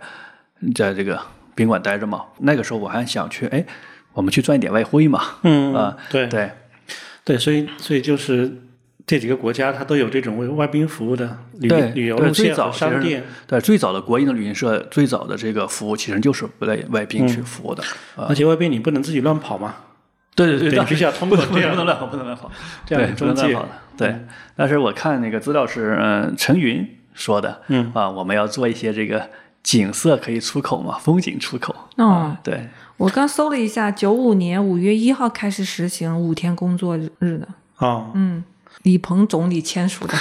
[0.74, 1.18] 在这个
[1.54, 2.24] 宾馆待着嘛。
[2.40, 3.64] 那个时候我还想去，哎，
[4.12, 5.22] 我们去赚一点外汇嘛。
[5.42, 6.50] 嗯啊，对对
[7.24, 8.52] 对，所以所以就是
[9.06, 13.24] 这几个国家它都有这种为外宾服务的旅旅游路线商店。
[13.46, 17.82] 对，最早的国营的旅行社，最早的这个服务其实就是为外宾去服务的。
[18.14, 19.74] 啊，而且外宾你不能自己乱跑嘛，
[20.46, 21.52] 对对对，对必须要通过这样。
[21.52, 22.50] 能不能乱跑，不能乱跑，
[22.86, 23.68] 这样不能乱跑的。
[23.96, 24.26] 对，
[24.56, 27.90] 但是我看那个资料是，嗯，陈云说的，嗯。
[27.94, 29.28] 啊，我们要做一些这个
[29.62, 31.74] 景色可以出口嘛，风景出口。
[31.96, 37.48] 哦啊，对，我刚搜了一下，九五年五月一号开始实行五天工作日的，
[37.78, 38.42] 哦，嗯，
[38.82, 40.14] 李鹏总理签署的。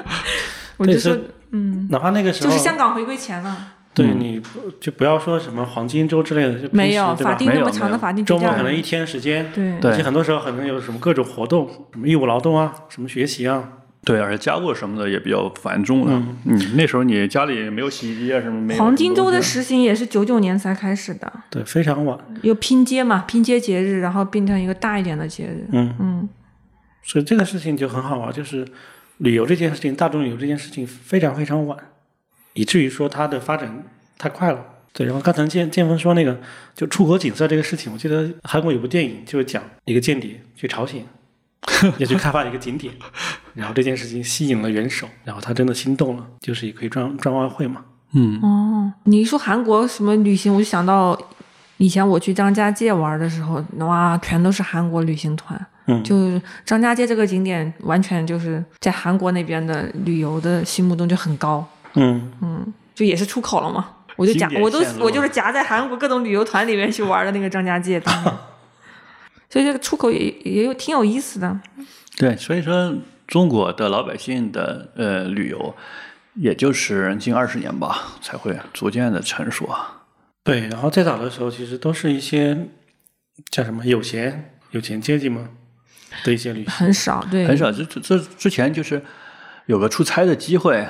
[0.76, 1.16] 我就说
[1.52, 4.42] 嗯，哪怕那个时候就是香港回归前了，对你
[4.78, 8.50] 就不要说什么黄金周之类的，就没有法定那么长的法定周节假日。
[8.52, 13.66] 末可能一天时间，对对而且很多时候可能有什么各种活动，什么义务劳动啊，什么学习啊，
[14.04, 16.22] 对，而且家务什么的也比较繁重了。
[16.44, 18.78] 嗯，那时候你家里没有洗衣机啊什么没有。
[18.78, 22.18] 黄金周的实行也是九九年才开始的，对，非常晚。
[22.42, 25.66] 有拼接嘛，拼接节日，然后变成一个大一点的节日。
[25.72, 26.28] 嗯嗯，
[27.02, 28.66] 所以这个事情就很好啊，就是
[29.18, 31.78] 旅游这件事情，大众旅游这件事情非常非常晚，
[32.56, 33.84] 以至于说它的发展
[34.18, 34.58] 太快了。
[34.92, 36.36] 对，然后刚才建建峰说那个
[36.74, 41.04] 就出国景色这个事情，我记得韩国有部电影就是讲一个间谍去朝鲜，
[41.98, 42.94] 要去开发一个景点，
[43.52, 47.84] 然后这件事情吸引了元首，然后他真的心动了，就是也可以赚赚外汇嘛。
[48.14, 51.18] 嗯哦，你一说韩国什么旅行，我就想到
[51.76, 55.66] 以前我去张家界玩的时候，哇，全都是韩国旅行团。
[55.88, 61.64] 嗯就张家界这个景点，完全就是在韩国那边的旅游的心目中就很高，
[61.96, 63.90] 嗯，嗯，就也是出口了嘛。
[64.16, 68.14] 我就夹我都我就是夹在韩国各种旅游团里面去玩的那个张家界，当
[69.50, 71.60] 所以这个出口也也有挺有意思的。
[72.16, 72.94] 对，所以说
[73.26, 75.74] 中国的老百姓的呃旅游，
[76.34, 79.68] 也就是近二十年吧，才会逐渐的成熟。
[80.42, 80.66] 对。
[80.68, 82.56] 然后最早的时候，其实都是一些
[83.50, 85.48] 叫什么有钱有钱阶级吗
[86.24, 86.70] 的一些旅行。
[86.70, 87.70] 很少，对，很少。
[87.70, 89.02] 这这这之前就是
[89.66, 90.86] 有个出差的机会，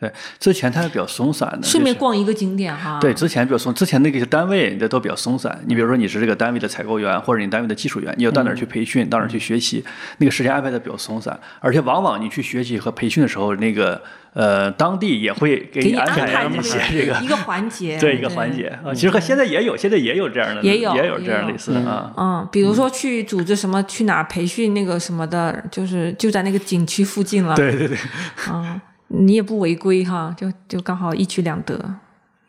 [0.00, 2.98] 对，之前它是比较松散的，顺便逛一个景点哈。
[3.00, 5.60] 对，之前比较松，之前那个单位的都比较松散。
[5.66, 9.84] 你比如说你是这个单位的采购员，或者你单位的技术员，你要到哪儿去培训，到哪儿去学习，
[10.18, 11.38] 那个时间安排的比较松散。
[11.58, 14.00] 而且往往你去学习和培训的时候，那个
[14.34, 18.94] 呃当地也会给给你安安排一些这个一个环节， 对一个环节啊。
[18.94, 22.12] 其实和现在也有，现在也有这样的，也有也有这样类似的啊。
[22.16, 27.56] 嗯，比如说去组织什么去哪儿培训那个什么的，就是就在那个景区附近了。
[27.56, 27.98] 对对对，
[28.48, 31.96] 嗯，你也不违规哈，就就刚好一举两得，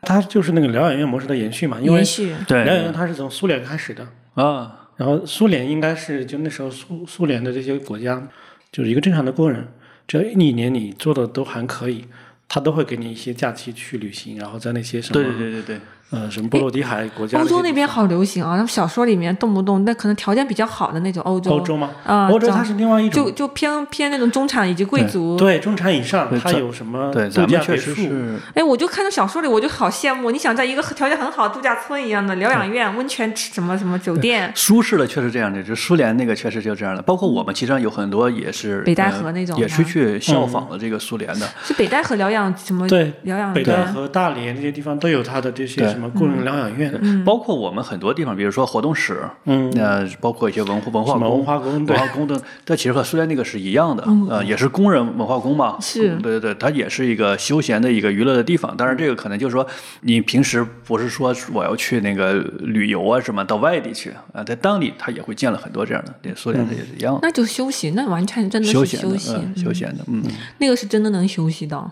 [0.02, 2.36] 它就是那个疗养院模式的延续嘛，因为延续。
[2.48, 8.28] 对疗养院它是从苏联开始的，啊，然后苏联应该是就那时候苏苏联的这些国家，
[8.72, 9.67] 就是一个正常的工人，
[10.08, 12.06] 只要一年你做的都还可以，
[12.48, 15.80] 他都会给你一些假期去旅行，然后在那些什么对对对对对。
[16.12, 21.91] 呃什么波罗的海国家欧洲那边好流行啊，他们小说里面动不动那可能条件比较好的那种欧洲，欧洲吗？
[22.04, 25.38] 啊，这样欧洲它是另外一种就就偏偏那种中产以及贵族。
[25.38, 28.02] 对中产以上对，它有什么对，度假别咱们确实墅？
[28.02, 30.32] 是哎，我就看到小说里，我就好羡慕。
[30.32, 35.62] 你想在一个条件很好、度假村一样的疗养院、温泉什么什么酒店，舒适的，确实这样的。
[35.62, 41.48] 就苏联那个确实就这样的，包括我们其实上有很多也是北戴呃河那种也是去效仿了这个苏联的。
[41.63, 43.93] 是北戴河疗养什么对，疗养北戴院？
[43.93, 55.78] 河、大连这些地方都有它的这些对什么工人疗养院，包括我们很多地方，比如说活动室，嗯，呃，包括一些文化文化宫、文化宫对文化宫的，这其实和苏联那个是一样的，呃，也是工人文化宫嘛。
[55.82, 58.76] 是对对对，它也是一个休闲的一个娱乐的地方。
[58.78, 59.68] 当然，这个可能就是说，
[60.02, 67.20] 你平时不是说我要去那个旅游啊什么，到外地去啊，在当地他也会建了很多这样的，对，苏联的也是一样的。
[67.24, 70.24] 那就休息，那完全真的是休闲的，休息，嗯，休闲的，嗯，
[70.60, 71.92] 那个是真的能休息到。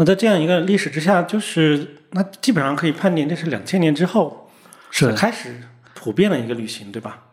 [0.00, 4.50] 那在这样一个历史之下，就是那基本上可以判定这是两千年之后
[4.90, 5.54] 是开始
[5.92, 7.24] 普遍的一个旅行，对吧？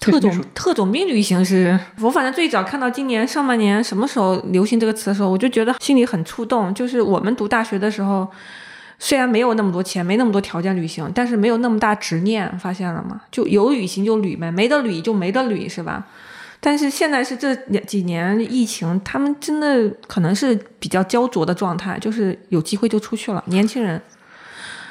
[0.00, 6.72] 特种特种兵旅行是我反正最早看到今年上半年什么时候流行这个词的时候，我就觉得心里很触动。
[6.72, 8.26] 就是我们读大学的时候，
[8.98, 13.20] 虽然没有那么多钱，没那么多条件旅行，但是没有那么大执念，发现了吗？
[13.30, 16.06] 就有旅行就旅呗，没得旅就没得旅，是吧？
[16.60, 24.00] 但是现在是这两几年疫情，他们真的可能是比较焦灼的状态，就是有机会就出去了，年轻人。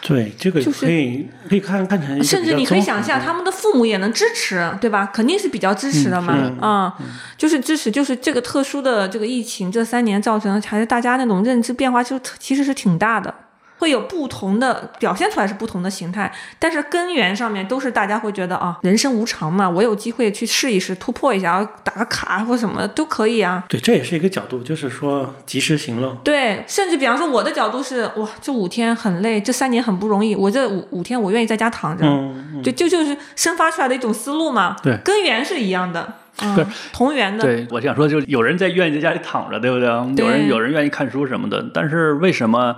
[0.01, 5.11] 对，这个就是可以可以看看成甚至你可以想象，他们的父母也能支持，对吧？
[5.13, 6.97] 肯定是比较支持的嘛，啊、
[7.37, 13.31] 就是支持，就是这个特殊的这个疫情这三年造成，还是大家那种认知变化，就其实是挺大的。
[13.79, 23.63] 会有不同的表现出来是不同的形态，但是根源上面都是大家会觉得啊，人生无常嘛，我有机会去试一试，突破一下，打个卡或什么都可以啊。
[23.67, 26.15] 对，这也是一个角度，就是说及时行乐。
[26.23, 39.87] 对，甚至比方说我的角度是，哇，这五天很累，这三年很不容易，我这五五天我愿意在家躺着，嗯，就就就是生发出来的一种思路嘛，对根源是一样的，嗯，同源的，对，我想说，就是有人在愿意在家里躺着，对不对？
[40.15, 42.75] 对有人有人愿意看书什么的，但是为什么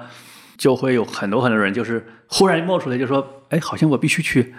[0.62, 4.54] 就会有很多很多人就是忽然冒出来就说，哎，好像我必须去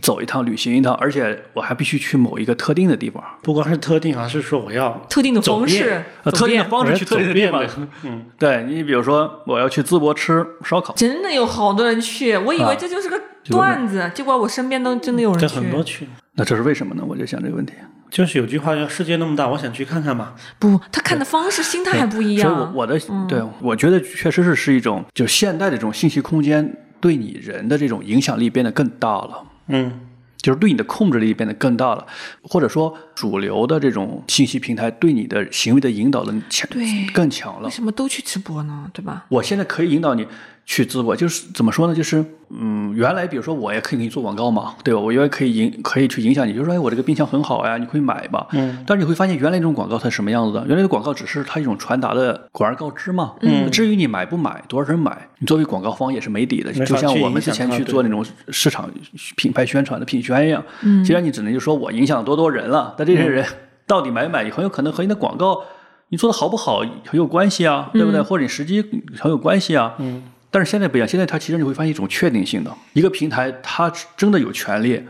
[0.00, 7.58] 走一趟、旅行一趟，而且我还必须去某一个特定的地方，不光是特定，而是说我要特定的方式，呃，特定的遍方式去特定的地方。
[7.58, 7.88] 我要走遍。
[8.04, 12.70] 嗯，对你比如说，我要去淄博吃烧烤，真的有好多人去，我以啊。
[12.70, 13.20] 为这就是个
[13.50, 15.56] 段子，结果我身边都真的有人这去。
[15.56, 17.02] 很多去，那这是为什么呢？
[17.06, 17.72] 我就想这个问题。
[18.08, 29.42] 就是有句话叫“世界那么大，我想去看看嘛不，他看的方式、心态还不一样所以我的、对我觉得确实是是一种，就现代的这种信息空间对你人的这种影响力变得更大了。”。
[29.68, 30.00] 嗯，
[30.36, 32.06] 就是对你的控制力变得更大了，
[32.42, 37.70] 或者说主流的这种信息平台对你的行为的引导的强对更强了为。
[37.70, 38.88] 什么都去直播呢？
[38.92, 39.24] 对吧？
[39.30, 40.26] 我现在可以引导你
[40.66, 41.94] 去直播，就是怎么说呢？
[41.94, 45.00] 就是嗯，原来比如说我也可以给你做广告嘛，对吧？
[45.00, 48.46] 我原来可以影可以去影响你，就是说哎，我这个冰箱很好呀，你可以买吧。
[48.52, 48.84] 嗯。
[48.86, 50.64] 但是你会发现，原来这种广告它是什么样子的？
[50.68, 53.34] 原来的广告只是它一种传达的广而告之嘛。
[53.40, 53.68] 嗯。
[53.70, 56.72] 至于你买不买，多少人买，你作为广告方也是没底的。
[56.72, 58.88] 就像我们之前去做那种市场
[59.36, 60.62] 品牌宣传的品宣一样。
[60.82, 61.02] 嗯。
[61.02, 63.46] 既然你只能就说我影响多多人了，但这些人
[63.86, 65.62] 到底买不买，很有可能和你的广告。
[66.08, 68.20] 你做的好不好很有关系啊，对不对？
[68.20, 68.82] 或者你时机
[69.18, 69.94] 很有关系啊。
[69.98, 70.22] 嗯。
[70.48, 75.02] 但是现在不一样，现在它其实你会发现一种确定性的，一个平台它真的有权利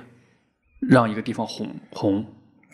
[0.81, 2.25] 让一个地方红红，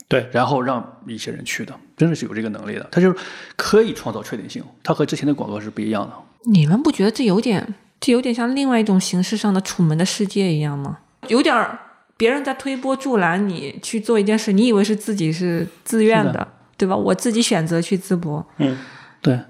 [0.09, 3.19] 对，然后让一些人去的，真的是有这个能力的，它就是
[3.57, 6.13] 可以创造确定性，它和之前的广告是不一样的。
[6.51, 11.01] 你们不觉得这有点，这有点像另外一种形式上的《楚门的世界》一样吗？
[11.29, 11.79] 有点儿
[12.23, 16.95] 别人在推波助澜你去做一件事，你以为是自己是自愿的，的对吧？
[16.95, 18.79] 我自己选择去淄博，嗯，
[19.21, 19.41] 对，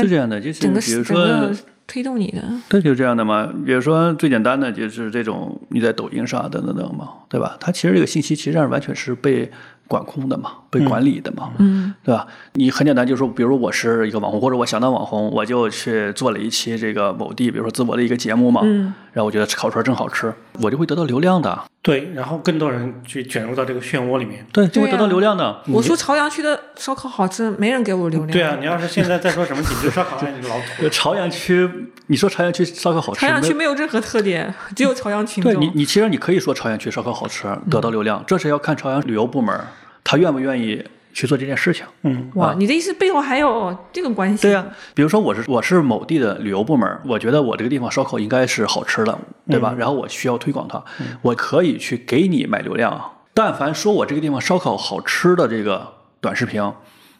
[0.00, 1.54] 是这样的，就是整个比如说整个
[1.86, 3.46] 推动你的，对，就是这样的嘛。
[3.66, 7.54] 比如说最简单的就是这种你在抖音上等等等嘛，对吧？
[7.60, 9.50] 它其实这个信息其实上完全是被
[9.86, 12.26] 管控的嘛，被管理的嘛，嗯，对吧？
[12.54, 24.46] 你很简单，就是说，比如说我是一个网红，或者我想当网红，我就去做了一期这个某地，比如说淄博的一个节目嘛，嗯，然后我觉得烤串真好吃，我就会得到流量的，对，然后更多人去卷入到这个漩涡里面。
[24.52, 25.62] 对，就会得到流量的。
[25.68, 28.30] 我说朝阳区的烧烤好吃，没人给我流量。
[28.30, 30.90] 对啊，你要是现在再说什么锦州烧烤，那你老土呃。
[30.90, 31.68] 朝阳区，
[32.06, 35.52] 你说朝阳区烧烤好吃，朝阳区没没有任何特点，只有朝阳群众。
[35.52, 39.58] 对你，你其实你可以说朝阳区烧烤好吃，得到流量，这是要看朝阳旅游部门
[40.02, 41.84] 他愿不愿意去做这件事情。
[42.02, 44.42] 嗯，哇，你的意思背后还有这个关系？
[44.42, 49.74] 对呀、比如说我是我是某地的旅游部门，我觉得我这个地方烧烤应该是好吃的，对吧？
[49.76, 50.82] 然后我需要推广它，
[51.22, 53.12] 我可以去给你买流量。
[53.34, 56.62] 但凡说我这个地方烧烤好吃的这个短视频，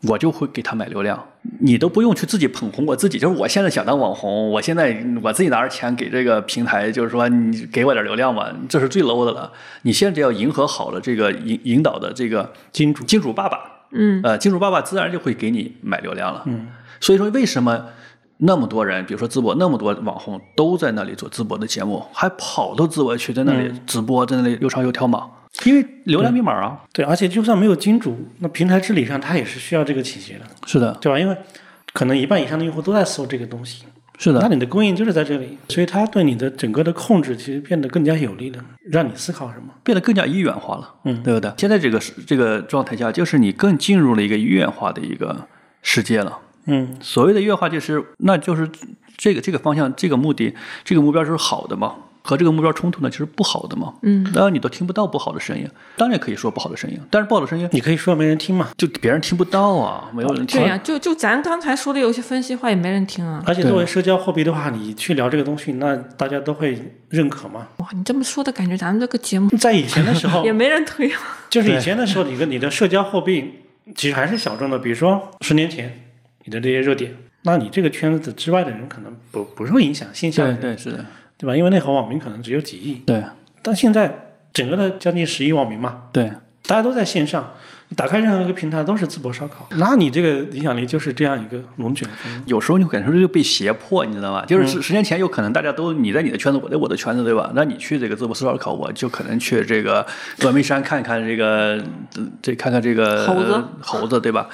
[0.08, 1.28] 我就会给他买流量。
[1.58, 9.50] 你都不用去自己捧红我自己，就是我现在想当网红，我现在我自己拿着钱给这个平台，就是说你给我点流量吧，这是最 low 的了。
[9.82, 13.58] 你现在要迎合好了这个引引导的这个金主金主爸爸，
[13.92, 16.42] 嗯，呃，金主爸爸自然就会给你买流量了。
[16.46, 16.68] 嗯，
[17.00, 17.86] 所以说为什么
[18.38, 25.30] 那么多人，比如说淄博那么多网红都在那里做淄博的节目，还跑到淄博去在那里直播，在那里又唱又跳嘛？
[25.64, 26.80] 因为流量密码啊。
[26.92, 31.18] 对，而且就算没有金主，那平台治理上它也是需要这个倾斜的，是的，对吧？
[31.18, 31.36] 因为
[31.92, 33.84] 可能一半以上的用户都在搜这个东西，
[34.22, 39.74] 是的，那你的供应就是在这里，所以它对你的整个的控制其实变得更加有利了，让你思考什么。
[39.82, 41.52] 变得更加一元化了，嗯对不对？
[41.56, 45.48] 现在这个是这个状态下，就是你更进入了一个一元化的一个
[45.82, 46.38] 世界了。
[46.66, 48.70] 嗯，所谓的一元化，就是那就是
[49.16, 50.54] 这个这个方向、这个目的、
[50.84, 51.96] 这个目标是好的嘛？
[52.22, 53.94] 和这个目标冲突呢，其实不好的嘛。
[54.02, 58.70] 嗯，当然你都听不到不好的声音，当然可以说不好的声音，但是不好的声音你可以说没人听嘛。
[58.78, 60.60] 就别人听不到啊，没有人听。
[60.60, 63.42] 对呀、就就咱刚才说的有些分析话也没人听啊。
[63.46, 67.66] 而且作为社交货币的话，你去聊这个东西，那大家都会认可吗。
[67.78, 71.20] 哇，你这么说的感觉，咱们这个节目在以前的时候 也，没人推啊。
[71.50, 73.52] 就是以前的时候，你的你的社交货币
[73.94, 74.78] 其实还是小众的。
[74.78, 76.00] 比如说十年前
[76.44, 81.04] 你的这些热点，那你这个圈子之外的人可能不不受影响，线下对对是的，
[81.42, 81.56] 对吧？
[81.56, 83.20] 因为那会儿网民可能只有几亿，对
[83.62, 86.30] 但现在整个的将近十亿网民嘛，对
[86.68, 87.52] 大家都在线上，
[87.96, 92.42] 打开任何一个平台都是淄博烧烤，那你这个影响力就是这样一个龙卷风。
[92.46, 94.46] 有时候你会感受这就被胁迫，你知道吗？
[94.46, 97.50] 就是十十年前有可能大家都你在你的圈子，我在我的圈子，对吧？
[97.56, 100.06] 那你去这个淄博烧烤，我就可能去这个
[100.38, 101.82] 峨眉山看看这个
[102.40, 104.48] 这看看这个猴子猴子，对吧？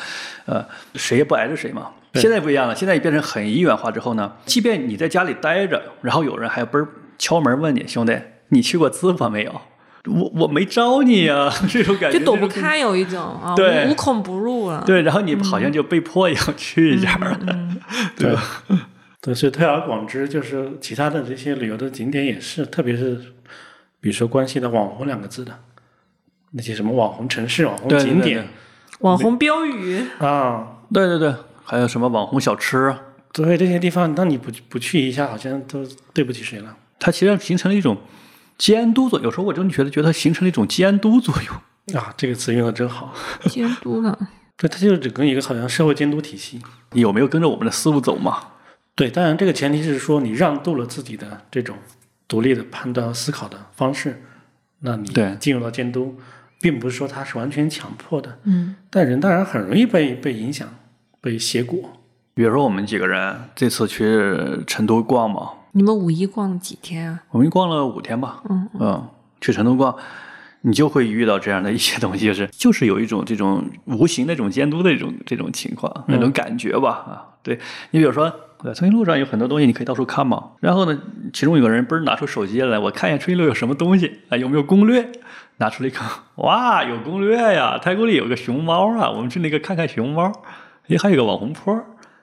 [0.47, 0.65] 呃，
[0.95, 1.89] 谁也不挨着谁嘛。
[2.13, 2.23] 对。
[2.23, 6.89] 现在不一样了，现在变成很一元化之后呢，即便你在家里待着，然后有人还嘣儿
[7.19, 9.61] 敲门问你兄弟，你去过淄博没有？
[10.07, 13.87] 我我没招你呀、 这种感觉就躲不开，有一种啊，对。
[13.87, 14.83] 无无孔不入了。
[14.87, 17.19] 对，然后你好像就被迫要去一下，
[18.17, 18.43] 对吧？
[19.21, 23.17] 对，所以推而广之，就是其他的这些旅游的景点也是，特别是
[24.01, 25.53] 比如说关系的“网红”两个字的
[26.53, 28.47] 那些什么网红城市、网红对对对景点
[29.01, 31.35] 网红标语，啊，对对对，
[31.69, 32.99] 还有什么网红小吃啊？
[33.35, 36.75] 所以这些地方，那你不不去一下，好像都对不起谁了。
[36.99, 37.99] 它其实形成了一种
[38.57, 39.25] 监督作用。
[39.27, 42.01] 有时候我真的觉得，觉得它形成了一种监督作用。
[42.01, 43.15] 啊，这个词用的真好。
[43.45, 44.19] 监督了。
[44.57, 46.61] 对，它就是整个一个好像社会监督体系。
[46.93, 48.39] 你有没有跟着我们的思路走嘛？
[48.95, 51.77] 对，当然这个前提是说你让渡了自己的这种
[52.27, 54.25] 独立的判断和思考的方式，
[54.81, 56.19] 那你对进入到监督，
[56.61, 58.39] 并不是说它是完全强迫的。
[58.43, 60.69] 嗯，但人当然很容易被被影响、
[61.21, 61.79] 被挟裹。
[62.35, 64.33] 比如说我们几个人这次去
[64.67, 67.23] 成都逛嘛，你们五一逛了几天啊？
[67.31, 69.09] 我们逛了五天吧，嗯嗯
[69.41, 69.95] 去成都逛，
[70.63, 77.59] 你就会遇到这样的一些东西，就是 就是有一种这种无形的这种监督的一种这种情况，那种感觉吧啊，对
[77.91, 78.33] 你比如说。
[78.61, 80.51] 对，春熙路上有很多东西，你可以到处看嘛。
[80.59, 81.01] 然后呢，
[81.33, 85.13] 其中有个人不是拿出手机来，我看一下春熙路有什么东西啊，有没有攻略？
[85.59, 86.09] 拿出来一看，
[86.39, 87.79] 哇，有攻略呀！
[87.79, 90.33] 太古里有个熊猫啊，我们去那个看看熊猫。
[90.89, 91.75] 诶，还有个网红坡，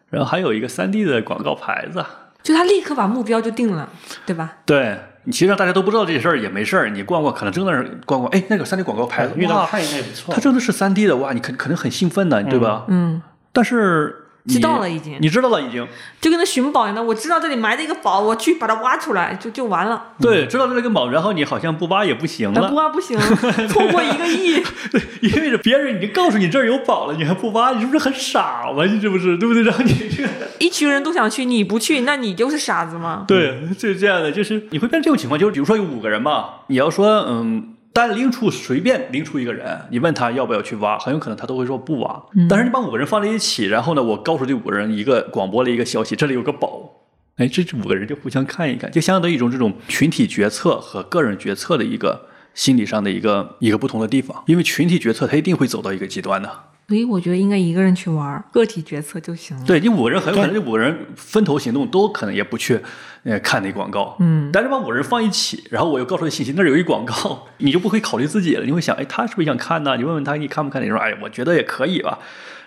[0.10, 2.04] 然后还有一个三 D 的广告牌子。
[2.44, 3.90] 就他立刻把目标就定了，
[4.26, 4.54] 对吧？
[4.66, 10.40] 对，你其实让大家都不知道这些事儿也没事儿，你逛逛，可能真的是逛逛，哎，那个三 D 广告牌子，哇，遇到看一看也不错它。
[10.40, 12.86] 真的是三 D 的，哇，你肯可能很兴奋的，对吧？
[12.88, 15.88] 嗯，但是你知道了已经你知道了已经，
[16.22, 20.12] 就跟那寻宝一样的，我知道这里埋着一个宝，我去把它挖出来，就就完了。
[20.20, 23.18] 对，知道这个宝，然后你好像不挖也不行了不，挖不行，
[23.68, 24.64] 错过一个亿。
[24.92, 28.86] 对因为是别人已经告诉你这儿有宝了，你还不挖，你是不是很傻嘛？
[28.86, 29.64] 你是不是对不对？
[29.64, 30.26] 然后你去。
[30.60, 33.26] 一群人都想去，你不去，那你就是傻子吗？
[33.28, 37.75] 对，就是这样的，就是你会变成这种情况，就是比如说有五个人嘛，你要说嗯。
[37.96, 42.22] 单拎出随便拎出一个人，你问他要不要去挖，很有可能他都会说不挖。
[42.50, 46.92] 但是你把五个人放在一起，然后呢，我告诉这五个人一个广播了一个消息，这里有个宝，
[47.38, 54.44] 哎，这这五个人就互相看一看，就相当于一种这种群体决策和个人决策的一个心理上的一个一个不同的地方。
[54.48, 56.52] 因为群体决策它一定会走到一个极端的，
[56.88, 59.64] 所以我觉得应该一个人去玩，个体决策就行了。
[59.66, 62.80] 对你五个人很有可能这五个人分头行动，都可能也不去
[63.24, 69.98] 呃看那广告，嗯，但是把五人放一起，然后我又告诉他信息，那儿有一广告，你就不会考虑自己了，你会想，哎，他是不是想看呢？
[69.98, 70.80] 你问问他，你看不看？
[70.84, 72.20] 你说，哎，我觉得也可以吧。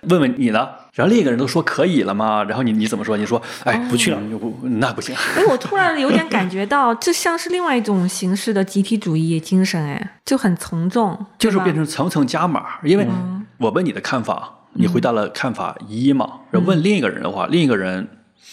[0.03, 0.69] 问问你呢？
[0.95, 2.45] 然后另一个人都说可以了吗？
[2.45, 3.17] 然后你你怎么说？
[3.17, 5.15] 你说，哎，不去了，不那不行。
[5.37, 18.09] 哎，我突然有点感觉到，这像是另外一种形式的集体主义精神，哎，就很从众，就是变成层层加码，因为嗯我问你的看法，你回答了看法一嘛，然后问另一个人的话，另一个人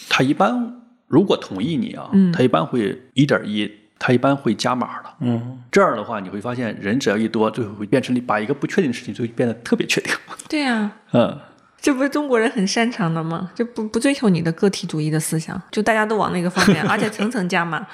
[0.08, 5.14] 他一般如果同意你啊，嗯他一般会一点一，他一般会加码的。
[5.20, 10.12] 嗯，这样的话，你会发现人只要一多，最后会变成你把一个不确定的事情就会变得特别确定。
[10.48, 11.38] 对呀、嗯，
[11.80, 13.50] 这不是中国人很擅长的吗？
[13.54, 17.86] 就不不追求你的个体主义的思想，就大家都往那个方面， 而且层层加码。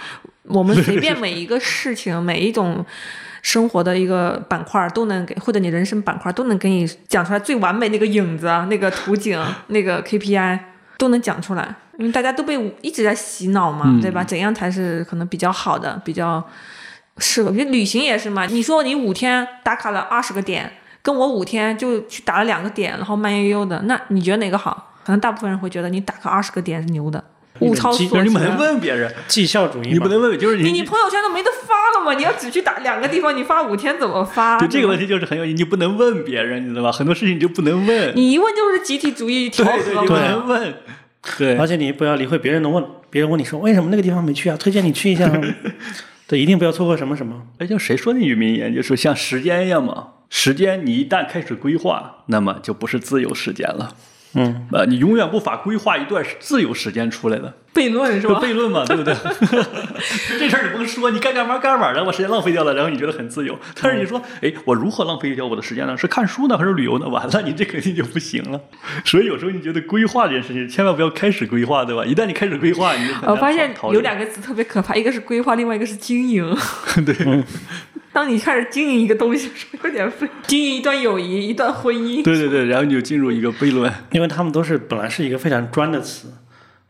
[0.45, 2.85] 我们随便每一个事情，每一种
[3.43, 10.59] 生活的一个板块都能给，或者你人生板块都能给你讲出来最完美那个影子啊，那个图景，那个 KPI
[10.97, 11.75] 都能讲出来。
[11.99, 14.25] 因为大家都被一直在洗脑嘛，嗯对吧？
[14.25, 16.43] 怎样才是可能比较好的，比较
[17.19, 17.51] 适合？
[17.51, 20.73] 因为旅行也是嘛，你说你五天打卡了二十个点。
[21.05, 24.95] 跟我五天就去打了两个点，然后慢悠悠的，那你觉得哪个好？
[25.03, 27.25] 可能大部分人会觉得你打卡二十个点是牛的，
[27.63, 28.59] 物超基就是你不能。
[28.59, 32.15] 问别人， 绩效主义，你不能问，就是你你朋友圈都没得发了吗？
[32.15, 34.59] 你要只去打两个地方，你发五天怎么发？
[34.59, 36.93] 对这个问题就是很有意义，你不能问别人，你知道吧？
[36.93, 40.15] 很多事情你就不能问，你一问就是集体主义调对对，和你不。
[40.15, 40.75] 能问，
[41.39, 44.57] 对而且你不要理会别人的问，别人问你说为什么那个地方没去啊？
[44.59, 45.31] 推荐你去一下。
[46.29, 47.43] 对，一定不要错过什么什么。
[47.59, 53.95] 哎，就谁说那句名言，就说像时间一样嘛，时间你一旦开始规划，那么就不是自由时间了。
[54.35, 58.41] 嗯，呃，你永远无法规划一段自由时间出来的，悖论是吧？
[58.43, 59.15] 悖论嘛，对不对？
[60.39, 63.59] 这事儿你甭说，你该干嘛干嘛的，我时间浪费掉了，然后你觉得很自由。
[63.81, 65.97] 但是你说，哎，我如何浪费掉我的时间呢？
[65.99, 67.07] 是看书呢，还是旅游呢？
[67.09, 68.59] 完了，你这肯定就不行了。
[69.05, 72.05] 所以有时候你觉得规划这件事情，千万不要开始规划，对吧？
[72.05, 76.57] 一旦你开始规划，你就我发现有两个词特别可怕，一个是规划，另外一个是经营。
[77.05, 77.45] 对
[78.13, 80.29] 当你开始经营一个东西的时候，有点费。
[80.47, 83.91] 经营一段友谊，一段婚姻，对对对，然后你就进入一个悖论。
[84.11, 86.29] 因为他们都是本来是一个非常专的词，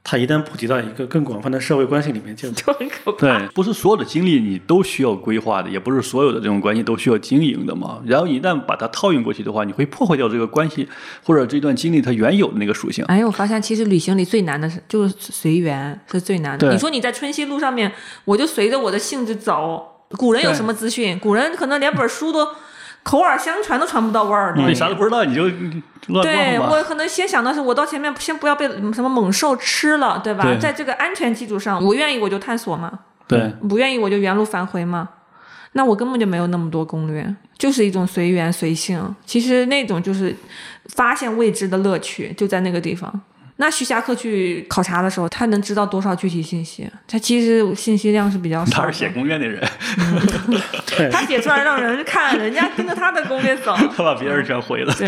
[0.03, 3.39] 它一旦普及到一个更广泛的社会关系里面，就就很可怕。
[3.39, 8.01] 对，不是所有的经历你都需要规划的，也不是所有的这种关系都需要经营的嘛。
[8.05, 10.89] 然后一旦把它套用过去的话，你会破坏掉这个关系
[11.23, 13.05] 或者这段经历它原有的那个属性。
[13.05, 16.73] 哎，我发现其实旅行里最难的是就是随缘是最难的。
[16.73, 17.93] 你说你在春熙路上面，
[18.25, 19.92] 我就随着我的性子走。
[20.17, 21.19] 古人有什么资讯？
[21.19, 22.49] 古人可能连本书都
[23.03, 24.65] 口耳相传都传不到味儿呢。
[24.69, 25.43] 你啥都不知道，你就
[26.09, 26.59] 乱对。
[26.59, 30.45] 我可能先想到是，我到前面先不要被什么猛兽吃了，对吧？
[30.45, 35.09] 对在这个安全基础上，我愿意我就探索嘛，对，不愿意我就原路返回嘛。
[35.73, 39.03] 那我根本就没有那么多攻略，就是一种随缘随性。
[39.25, 40.37] 其实那种就是
[40.95, 43.11] 发现未知的乐趣，就在那个地方。
[43.57, 46.89] 那徐霞客去考察的时候，他能知道多少具体信息？
[47.07, 48.83] 他其实信息量是比较少。
[48.83, 49.63] 他是写攻略的人，
[50.97, 53.75] 对 他写出来让人看，人家跟着他的攻略走。
[53.97, 54.95] 他把别人全毁了。
[54.95, 55.07] 对，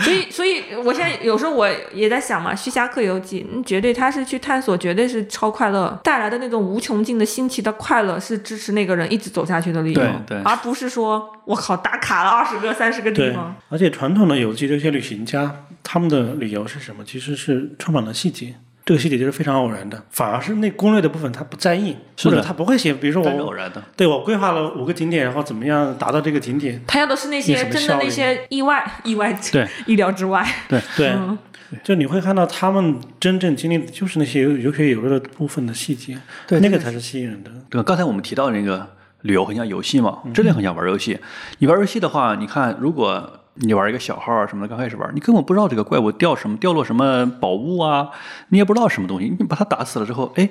[0.00, 13.56] 所以所以我现在有时候我也在想嘛，《徐霞客游记》嗯绝对他是去探索，绝对是超快乐带来的那种无穷尽的新奇的快乐，是支持那个人一直走下去的理由，对对而不是说我靠打卡了二十个、三十个地方。。
[13.68, 17.02] 而且传统的游记这些旅行家，他们的理由是什么？
[17.12, 18.54] 其实是充满了细节。
[18.86, 22.94] 这个细节就是非常偶然的，反而是那攻略的部分他不在意，是或者他不会写。
[22.94, 26.82] 比如说我，但是偶然的，对我规划了五个景点，然后怎么样达到这个景点？
[26.86, 30.42] 他要的是那些真的那些意外、意外、 对意料之外。
[30.68, 31.36] 对，嗯
[31.84, 37.50] 就你会看到他们真正经历的就是那些有有血有肉的部分的细节，对那个才是吸引人的。
[37.68, 37.82] 对？
[37.82, 38.88] 刚才我们提到那个
[39.20, 41.18] 旅游很像游戏嘛，真的很像玩游戏。
[41.58, 48.08] 你玩游戏的话，你看，如果你玩一个小号啊什么的，刚开始玩，你根本不知道这个怪物掉什么，掉落什么宝物啊，
[48.48, 49.34] 你也不知道什么东西。
[49.38, 50.48] 你把它打死了之后，哎，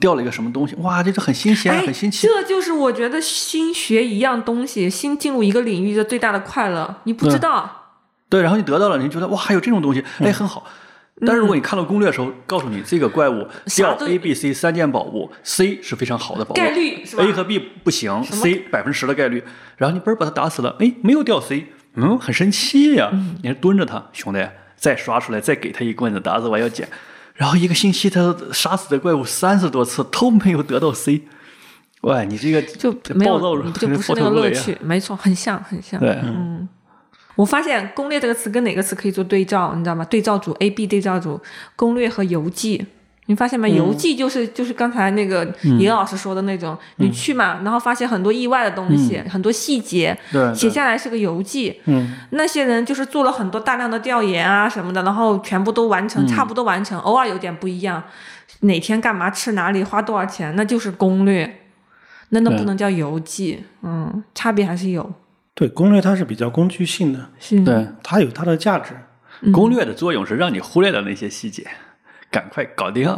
[0.00, 2.26] 掉了一个什么东西，哇，这就很新鲜，哎很新奇。
[2.26, 6.96] 这就是我觉得新学一样东西，新进入一个领域的最大的快乐。
[7.04, 7.70] 你不知道，
[8.28, 10.64] 对，然后你得到了，你觉得哇，还有这种东西，哎，很好。
[11.24, 19.44] 但是如果你看到攻略的时候，告诉你这个怪物掉 A、B、C 三件宝物，C 是非常好的宝物，概率是吧 A 和 B 不行，C 百分之十的概率。
[19.76, 23.10] 然后你嘣儿把它打死了，哎，没有掉 C，嗯，很生气呀、
[23.42, 26.88] 你还蹲着他，兄弟，再刷出来，再给他一棍子，打死我要捡。
[27.34, 31.22] 然后一个星期他杀死的怪物三十多次都没有得到 C，
[32.02, 34.76] 喂，你这个就没有暴躁，就不是那个乐趣。
[34.80, 35.98] 没错，很像，很像。
[36.00, 36.18] 对，
[37.34, 40.04] 我发现“攻略”这个词跟哪个词可以做对照，你知道吗？
[40.04, 41.40] 对照组 A、B 对照组，
[41.76, 42.86] 攻略和游记。
[43.26, 43.70] 你发现没？
[43.76, 51.80] 游记就是就是刚才那个尹老师说的那种，你去嘛，然后发现很多意外的东西，很多细节，对写下来是个游记。
[51.84, 58.02] 嗯，那些人就是做了很多大量的调研啊什么的，然后全部都完成，差不多完成，偶尔有点不一样，
[58.60, 61.60] 哪天干嘛吃哪里花多少钱，那就是攻略，
[62.30, 65.10] 那那不能叫游记，嗯，差别还是有。
[65.54, 68.94] 对，攻略它是比较工具性的，是，对，它有它的价值。
[69.52, 71.66] 攻略的作用是让你忽略了那些细节，
[72.32, 73.16] 赶快搞定。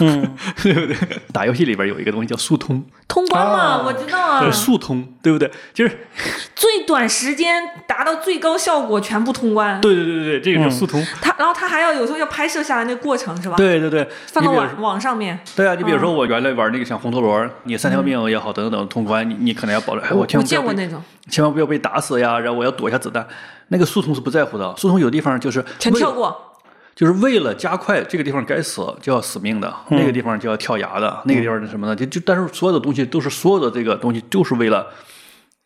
[0.00, 0.96] 嗯， 对不对？
[1.34, 5.50] 打游戏里边有一个东西叫速通，通关嘛，哦我知道啊对，，速通，对不对？
[5.74, 6.06] 就是
[6.56, 9.78] 最短时间达到最高效果，全部通关。
[9.82, 11.06] 对对对对对，这个叫速通。
[11.20, 15.38] 他，然后他还要有时候要拍摄下来那个过程是吧？，对对对，放到网网上面。
[15.54, 23.28] 对啊，你比如说我原来玩那个像红陀螺，你三条命也好，等等等通关，你你可能要保证，哎，我千万不要被见过那种，千万不要被打死呀，然后我要躲一下子弹。
[23.68, 26.48] 那个速通是不在乎的，速通有地方就是全跳过。
[26.94, 31.96] 就是为了加快这个地方该死就要死命的，那个地方就要跳崖的，那个地方是什么呢？
[31.96, 34.86] 就就但是所有的东西都是所有的这个东西就是为了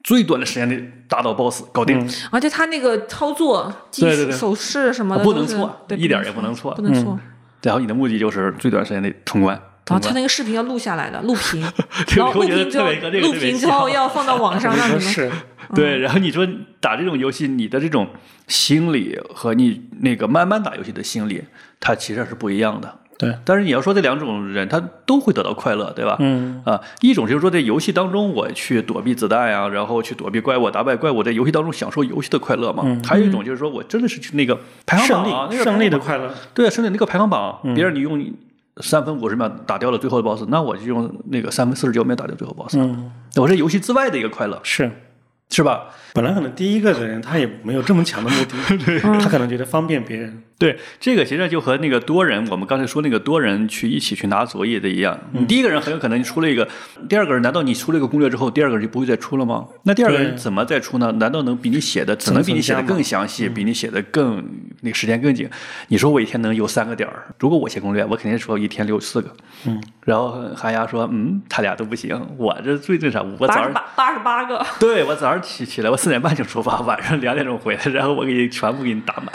[0.05, 4.33] 最短的时间内打倒 BOSS 搞定，而且他那个操作、技对对对。
[4.33, 7.19] 术手势什么的不能错对一点也不能错不能错。
[7.63, 9.61] 然后你的目的就是最短时间内通关。
[9.89, 11.61] 然后他那个视频要录下来的，录屏，
[12.17, 12.43] 然后录
[13.33, 15.01] 屏之后，要放到网上 让你们。
[15.01, 15.31] 是，
[15.75, 16.47] 对，然后你说
[16.81, 18.09] 打这种游戏，你的这种
[18.49, 21.45] 心理和你那个慢慢打游戏的心理，
[21.79, 22.99] 它其实是不一样的。
[23.19, 26.17] 对，但是你要说这两种人，他都会得到快乐，对吧？
[26.19, 32.85] 嗯啊，一种就是说在游戏当中我去躲避子弹呀，然后去躲避怪物、打败怪物，在游戏当中享受游戏的快乐嘛。
[33.07, 36.35] 还有一种就是说我真的是去那个排行胜利榜啊，那个胜利的快乐。
[36.53, 38.21] 对，胜利那个排行榜，别让你用
[38.83, 42.77] 三分五十秒打掉了最后的 BOSS，那我就用那个三分四十九秒打掉最后 BOSS。
[42.79, 44.91] 嗯，我是游戏之外的一个快乐，是。
[45.49, 45.91] 是吧？
[46.13, 50.43] 本来可能第一个的人他也没有这么强的目的， 他可能觉得方便别人。
[50.59, 55.19] 对，这个其实就和那个多人，我们刚才说那个多人去一起去拿作业的一样。
[55.33, 56.67] 你第一个人很有可能你出了一个，
[57.11, 59.67] 第二个人难道你出了一个攻略之后，第二个人就不会再出了吗？
[59.83, 61.13] 那第二个人怎么再出呢？
[61.19, 64.43] 难道能比你写的，只能比你写的更详细，比你写的更
[64.81, 65.47] 那个时间更紧？
[65.89, 69.31] 你说我一天能有三个点儿，如果我写攻略，我肯定说一天留四个。
[69.67, 79.31] 嗯，然后韩亚说，嗯，他俩都不行，我这最最啥，我早上八八十八个，对我早上起起来，我四点半就出发，晚上两点钟回来，然后我给你全部给你打满。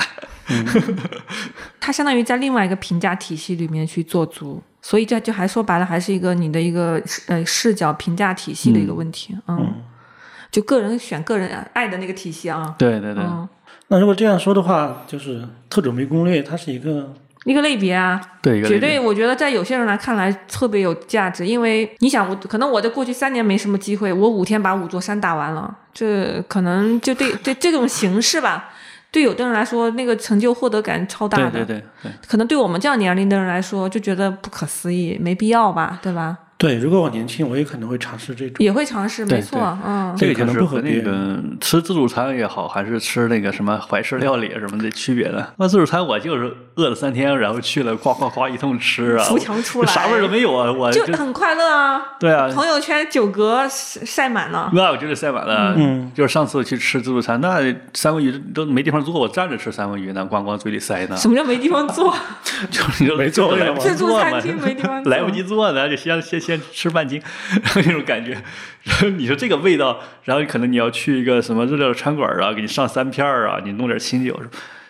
[1.79, 9.35] 它相当于在另外一个评价体系里面去做足，所以这就还说白了，还是一个你的一个呃视角评价体系的一个问题。
[9.47, 9.73] 嗯，
[10.51, 12.75] 就个人选个人爱的那个体系啊。
[12.77, 13.47] 对对对，嗯，
[13.87, 17.13] 那如果这样说的话，就是特种兵攻略它是一个
[17.45, 28.70] 一个类别啊，对绝对，我觉得在有些人来看来特别有价值，因为你想，我可能我在过去三年没什么机会，我五天把五座山打完了，这可能就对对这种形式吧，
[29.12, 32.12] 对有的人来说，那个成就获得感超大的，对对对对。
[32.28, 36.38] 可能对我们这样年龄的人来说，就觉得不可思议，没必要吧，对吧？
[36.62, 36.78] 对。
[36.78, 38.55] 如果我年轻，我也可能会尝试这种。
[38.64, 45.47] 也会尝试，没错，嗯，这个可能就是和那不和别个吃自助餐也好，还是吃那个什么怀石料理什么的区别呢？
[45.57, 50.72] 那自助餐我就是饿了三天，然后去了，夸夸夸一通吃啊，扶墙出来啥味儿都没有啊！
[50.72, 55.74] 我这就很快乐啊，对啊，朋友圈九格晒晒满了，那我就是晒满了。
[55.76, 61.18] 嗯，就是上次去吃自助餐，那三文鱼都没地方坐，我站着吃三文鱼呢，咣咣嘴里塞呢。
[61.18, 62.16] 什么叫没地方坐？
[62.70, 68.31] 就是你说没座位了吗来不及自助坐嘛餐厅没地方坐 来不及坐呢，就先先先吃半斤，然 后那种感觉。
[68.83, 74.39] 然后你说这个味道，然后可能你要去一个什么日料餐馆啊，给你上三片儿啊，你弄点清酒，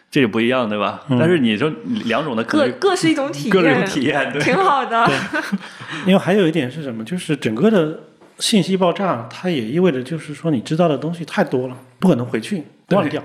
[0.09, 1.03] 这也不一样，对吧？
[1.09, 1.71] 但是你说
[2.05, 5.09] 两种的各 各是一种体验，各种体验，对挺好的。
[6.05, 7.99] 因为还有一点是什么，就是整个的
[8.39, 13.21] 信息爆炸，它也意味着就是说你知道的东西太多了，不可能回去忘掉。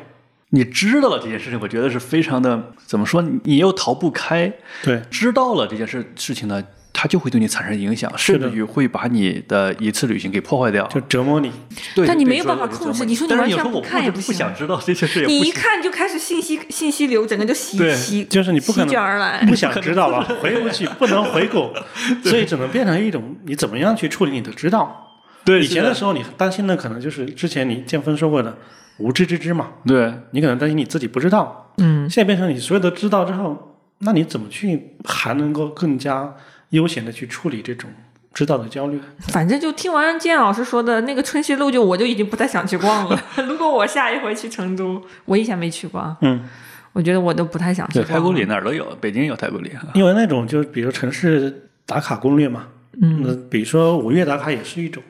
[0.51, 4.51] 你知道了这件事情，我觉得是非常的怎么说，你你又逃不开。
[4.83, 6.63] 对，知道了这件事事情呢，
[6.99, 10.87] 它就会对你产生影响，甚至于会把你的一次旅行给破坏掉。
[10.87, 11.53] 就折磨你。
[11.95, 13.15] 对，但你没有办法控制你。
[13.15, 19.51] 说你完全不看也不行想知道这些事，也你一看就开始信息信息流，整个就袭对袭，就是你不可席卷而来能。
[19.51, 21.71] 不想知道吧，回不去， 不能回购，
[22.25, 25.03] 所以只能变成一种你怎么样去处理你的知道。
[25.45, 25.93] 对以前的。
[25.93, 28.57] 时候你担心的可能就是之前你建峰说过的
[28.99, 30.13] 无知之知嘛，对。
[30.31, 36.35] 你可能担心你自己不知道，嗯，现在变成你所有的知道之后，那你怎么去还能够更加
[36.71, 37.91] 悠闲的去处理这种
[38.33, 39.01] 知道的焦虑？
[39.29, 43.23] 反正就听完建老师说的那个春熙路，就我就已经不太想去逛了。
[43.49, 46.45] 如果我下一回去成都，我以前没去过啊，嗯，
[46.93, 48.03] 我觉得我都不太想去。
[48.03, 49.87] 太古里哪儿都有，北京有太古里啊。
[49.95, 52.69] 因为那种就比如城市打卡攻略嘛，
[53.01, 55.03] 嗯，那比如说五月打卡也是一种。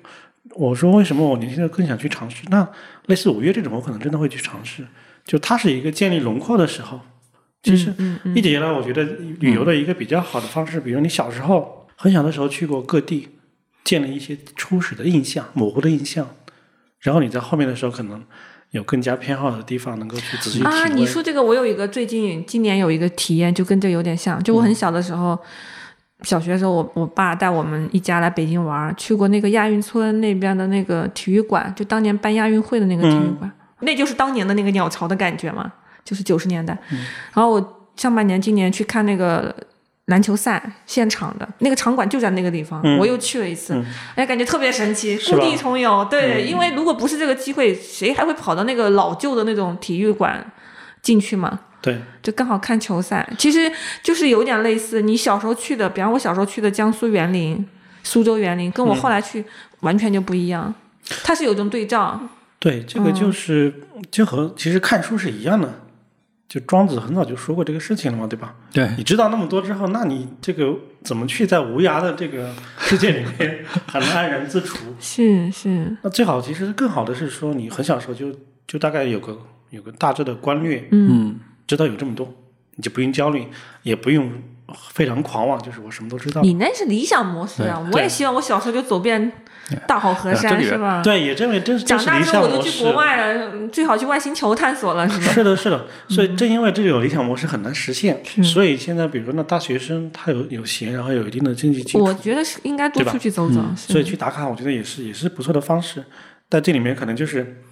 [0.50, 2.44] 我说为什么我年轻人更想去尝试？
[2.48, 2.66] 那
[3.06, 4.84] 类似五月这种，我可能真的会去尝试。
[5.24, 7.00] 就它是一个建立轮廓的时候，
[7.66, 9.02] 其实嗯嗯一直以来，我觉得
[9.40, 13.28] 旅游的一个比较好的方式，比如你小时候很小的时候去过各地，
[13.82, 16.28] 建立一些初始的印象、模糊的印象，
[17.00, 18.22] 然后你在后面的时候可能
[18.70, 20.62] 有更加偏好的地方，能够去仔细。
[20.62, 24.40] 啊，你说这个，我有一个最近今年有一个体验，就跟这有点像。
[24.44, 25.38] 就我很小的时候，
[26.22, 33.50] 小学的时候，我我爸带我们一家来北京玩，去过那个亚运村那边的那个体育馆，就当年办亚运会的那个体育馆，
[33.80, 35.72] 那就是当年的那个鸟巢的感觉嘛，
[36.06, 36.72] 就是九十年代。
[37.34, 39.54] 然后我上半年今年去看那个。
[40.06, 43.84] 篮球赛现场的那个场馆就在那个地方，嗯我又去了一次，嗯
[44.14, 46.06] 哎，感觉特别神奇，故地重游。
[46.08, 50.52] 对，因为如果不是这个机会，谁还会跑到那个老旧的那种体育馆
[51.02, 51.58] 进去嘛？
[51.82, 53.68] 对，就刚好看球赛，其实
[54.00, 57.68] 就是有点类似你小时候去的，比方我小时候去的江苏园林、
[58.04, 59.44] 苏州园林，跟我后来去
[59.80, 60.72] 完全就不一样，
[61.24, 62.20] 它是有种对照。
[62.60, 63.74] 对，这个就是、
[64.12, 65.80] 就和其实看书是一样的。
[66.48, 68.54] 就庄子很早就说过这个事情了嘛，对吧？
[68.72, 70.72] 对你知道那么多之后，那你这个
[71.02, 74.78] 怎么去在无涯的这个世界里面 还能安然自处？
[75.00, 78.32] 是是，那最好其实更好的是说，你很小时候就
[78.66, 79.36] 就大概有个
[79.70, 82.32] 有个大致的观略，嗯，嗯，知道有这么多，
[82.76, 83.46] 你就不用焦虑，
[83.82, 84.30] 也不用
[84.92, 86.42] 非常狂妄，就是我什么都知道。
[86.42, 87.84] 你那是理想模式啊！
[87.92, 89.32] 我也希望我小时候就走遍
[89.86, 91.02] 大好河山，是吧？
[91.02, 92.62] 对，也认为这是理大之后我都。
[92.66, 95.32] 去国外了，最好去外星球探索了，是吧？
[95.32, 103.60] 是的，是的，所以正因为这种理想模式很难实现，是所以现在比如说那大学生他有有闲，然后有一定的经济基础，我觉得是应该多出去走走。
[103.76, 106.04] 是所以去打卡，我觉得也是也是不错的方式。
[106.48, 107.62] 但这里面可能就是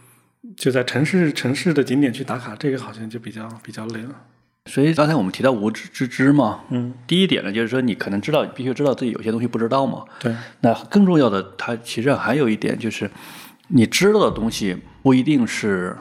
[0.57, 4.15] 就在城市城市的景点去打卡，这个好像就比较比较累了。
[4.67, 10.05] 所以刚才我们提到无知之知嘛，嗯，第一点呢，就是说你可能知道，必须知道自己有些东西不知道嘛。
[10.19, 13.11] 对，那更重要的，它其实还有一点就是，
[13.69, 15.95] 你知道的东西不一定是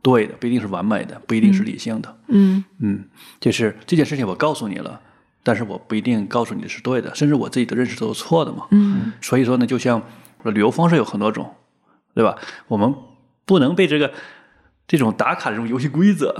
[0.00, 2.16] 对的，不一定是完美的，不一定是理性的。
[2.28, 3.04] 嗯嗯，
[3.40, 4.98] 就是这件事情我告诉你了，
[5.42, 8.66] 但是我不一定告诉你的是对的，甚至我自己的认识都是错的嘛。
[8.70, 10.02] 嗯所以说呢，就像
[10.44, 11.54] 旅游方式有很多种，
[12.14, 12.38] 对吧？
[12.68, 12.94] 我们
[13.44, 14.12] 不能被这个
[14.88, 16.34] 这种打卡这种游戏规则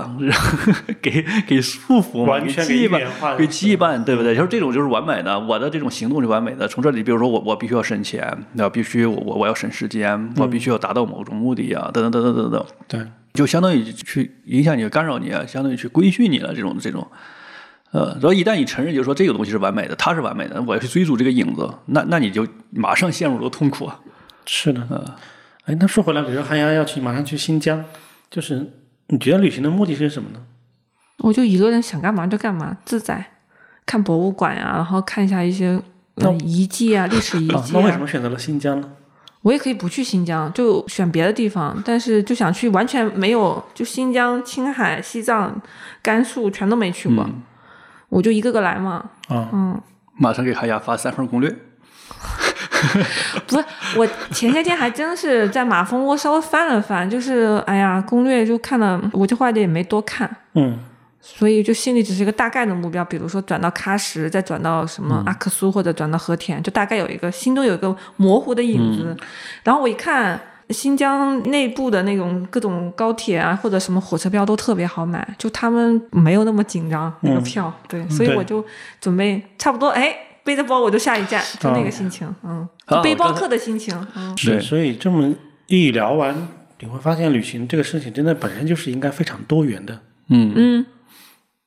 [0.99, 4.35] 给给束缚嘛，完全给羁绊，给羁绊，对不对？
[4.35, 6.67] 就是这种就是完美的，我的这种行动是完美的。
[6.67, 12.65] 从这里，比如说我我必须要省钱，那必须我我我要省时间，我必须要达到某种目的啊，等等等等等等。
[12.87, 12.99] 对，
[13.35, 16.51] 就相当于去影响你、干扰你，啊，相当于去规训你了。
[16.51, 17.07] 这种这种，
[17.91, 23.99] 呃，然后一旦你承认，就是说这个东西是完美的，它是完美的，我要去追逐这个影子，那那你就马上陷入了痛苦啊。
[24.47, 25.15] 是的。
[25.65, 27.85] 哎，那说回来，比如说韩阳要去马上去新疆，
[28.29, 28.65] 就是
[29.07, 30.41] 你觉得旅行的目的是什么呢？
[31.19, 33.31] 我就一个人想干嘛就干嘛，自在，
[33.85, 35.81] 看博物馆呀、然后看一下一些
[36.15, 37.99] 那呃遗迹啊、 历史遗啊，迹那为什啊。
[37.99, 38.91] 么选择了新疆呢？
[39.41, 45.61] 我也可以不去新疆，就选别的地方，但是就想去完全没有，就新疆、青海、西藏、
[46.01, 47.27] 甘肃全都没去过，
[48.09, 49.09] 我就一个个来嘛。
[49.29, 49.81] 啊，嗯，
[50.17, 51.55] 马上给海雅发三份攻略。
[53.47, 53.65] 不是，
[53.97, 60.29] 我前些天还真是在马蜂窝稍微翻了翻，就是哎呀，攻略就看了，我就后来也没多看。
[60.53, 60.77] 嗯，
[61.21, 69.15] 所以就心里只是一个大概的目标，比如说转到喀什，再转到什么阿克苏或者转到和田，就大概有一个心中有一个模糊的影子。
[69.63, 78.63] 然后我一看新疆内部的那种各种高铁啊或者什么火车票都特别好买，就他们没有那么紧张那个票，对，所以我就
[79.01, 80.15] 准备差不多，哎，
[80.49, 82.67] 背着包我就下一站，就那个心情，嗯，
[83.03, 84.35] 背包客的心情，嗯。
[84.43, 85.31] 对所以这么
[85.67, 86.47] 一聊完，
[86.79, 89.99] 你会发现旅行这个事情真的本身就是应该非常多元的。
[90.29, 90.85] 嗯，嗯，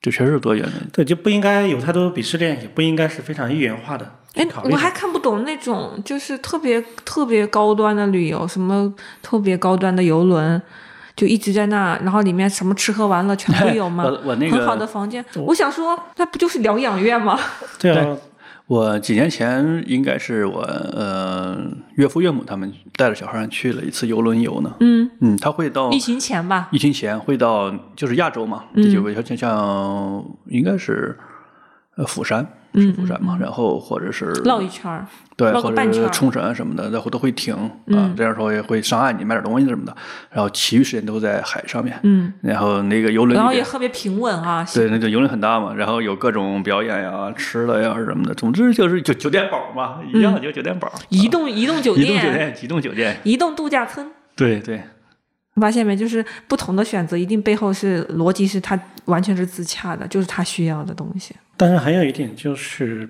[0.00, 0.72] 这确实是多元的。
[0.92, 4.04] 对，就不应该有太多鄙视链，也不应该是非常一元化的
[4.34, 4.48] 去哎。
[4.64, 10.60] 我还看不懂那种就是特别特别高端的旅游，什么特别高端的游轮，
[11.14, 14.02] 就一直在那，然后里面什么吃喝玩乐全都有吗？
[14.10, 17.38] 我我那个很好的房间，我想说，那不就是疗养院吗？
[17.78, 18.16] 对啊，
[18.66, 21.60] 我几年前应该是我呃
[21.96, 24.74] 岳父岳母他们带着小孩去了一次游轮游呢。
[24.80, 26.68] 嗯，嗯，他会到疫情前吧。
[26.72, 31.18] 疫情前会到就是亚洲嘛，嗯这就像像应该是
[31.96, 35.06] 呃釜山，是釜山嘛，然后或者是嗯绕一圈儿，
[35.36, 37.54] 对，或者是冲绳啊什么的，然后都会停
[37.88, 39.96] 啊，这样说也会上岸，你买点东西什么的，
[40.30, 43.52] 然后其余时间都在海上面，嗯，然后那个游轮然后。
[43.52, 44.66] 也特别平稳啊。
[44.74, 54.10] 对，那个游轮很大嘛，然后有各种表演呀、吃的呀什么的，总之就是酒酒店宝嘛，一样就酒店宝，移动移动酒移动酒店，店，移动酒店，移动度假村。
[54.34, 54.82] 对对，
[55.56, 55.94] 发现没？
[55.94, 61.34] 就是不同的选择，一定背后是逻辑是他完全是自洽的，就是他需要的东西。
[61.62, 63.08] 但是还有一点就是，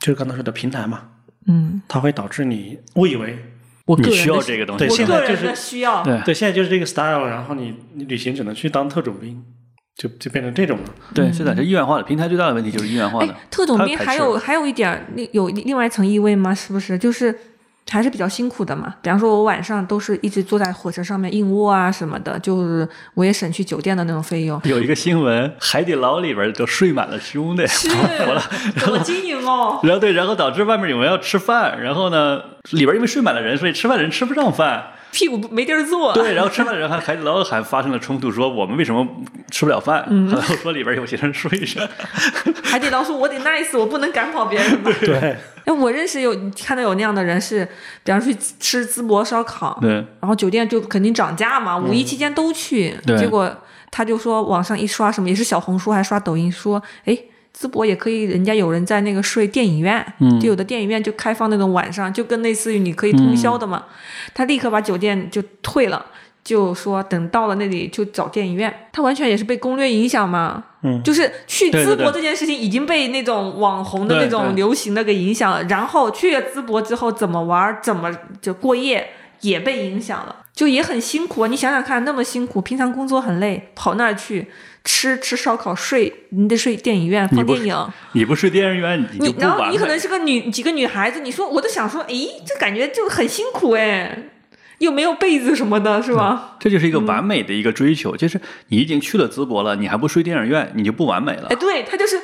[0.00, 1.02] 就是刚才说的平台嘛，
[1.46, 3.38] 嗯，它会导致你误以为你
[3.84, 6.02] 我个人需要这个东西对现在就是需要。
[6.02, 9.44] 对对，现在就是这个 style，然后你你旅行只能去当特种兵，
[9.94, 10.84] 就就变成这种了。
[11.14, 16.54] 对，是的，这一元化的平台最大的问题就是一元化哎的，，特种兵还有还有一点儿，另有另外一层意味吗？
[16.54, 16.96] 是不是？
[16.96, 17.38] 就是
[17.90, 18.94] 还是比较辛苦的嘛。
[19.02, 24.60] 比方说，我晚上都是一直坐在火车上面硬卧啊什么的，就是我也省去酒店的那种费用。
[24.64, 27.88] 有一个新闻，海底捞里边都睡满了兄弟， 是，
[28.76, 29.78] 怎么经营哦？
[29.84, 34.84] 然后对，然后导致外面有人要吃饭，然后呢，里边因为睡满了人，所以吃饭的人吃不上饭。
[35.14, 36.12] 屁股没地儿坐。
[36.12, 39.06] 对，然后吃饭的人还海底捞还发生了冲突，说我们为什么
[39.50, 40.04] 吃不了饭？
[40.10, 41.88] 嗯然后说里边有些人睡着。
[42.64, 44.90] 海底捞说我得 nice，我不能赶跑别人吧。
[45.00, 47.64] 对，哎，我认识有看到有那样的人是，
[48.02, 53.48] 比方说去吃淄博烧烤，对，然后酒店就肯定涨价嘛，五一期间都去，对结果
[53.92, 57.16] 他就说网上一刷什么，也是小红书还刷抖音说，哎，
[57.56, 60.40] 淄博也可以，人家有人在那个睡电影院，嗯。
[60.40, 63.84] 就有的电影院就开放那种晚上，就跟类似于你可以通宵的嘛，
[64.34, 66.04] 他立刻把酒店就退了。
[66.42, 71.02] 就说等到了那里就找电影院，他完全也是被攻略影响嘛，嗯。
[71.02, 79.08] 就是去淄博这件事情已经被那种网红的那种流行的给影响了，然后去了淄博之后怎么玩，怎么就过夜
[79.40, 81.48] 也被影响了，就也很辛苦啊。
[81.48, 84.48] 你想想看，那么辛苦，平常工作很累，跑那儿去
[84.84, 87.88] 吃吃烧烤睡，你得睡电影院放电影。
[88.12, 89.72] 你不睡电影院，你你然后不完美。
[89.72, 94.24] 你可能是个女几个女孩子，你说我都想说，诶，这感觉就很辛苦哎，
[94.78, 96.56] 又没有被子什么的，是吧？
[96.60, 101.56] 这就是一个完美的一个追求，就是你已经去了淄博了，你还不睡电影院，你就不完美了哎，。
[101.56, 102.20] 对，他就是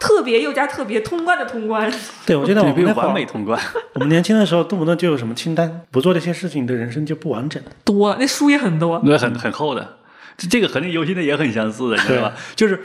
[0.00, 1.92] 特别又加特别，通关的通关。
[2.24, 3.60] 对，我觉得 我们那会儿，完美通关。
[3.94, 7.62] 我们年轻的时候动不动就有什么清单，不做这些事情，你的人生就不完整。
[7.84, 9.02] 多，那书也很多。
[9.04, 9.98] 那很很厚的。
[10.36, 12.32] 这这个和那游戏那也很相似的，你知道吧？
[12.54, 12.80] 就是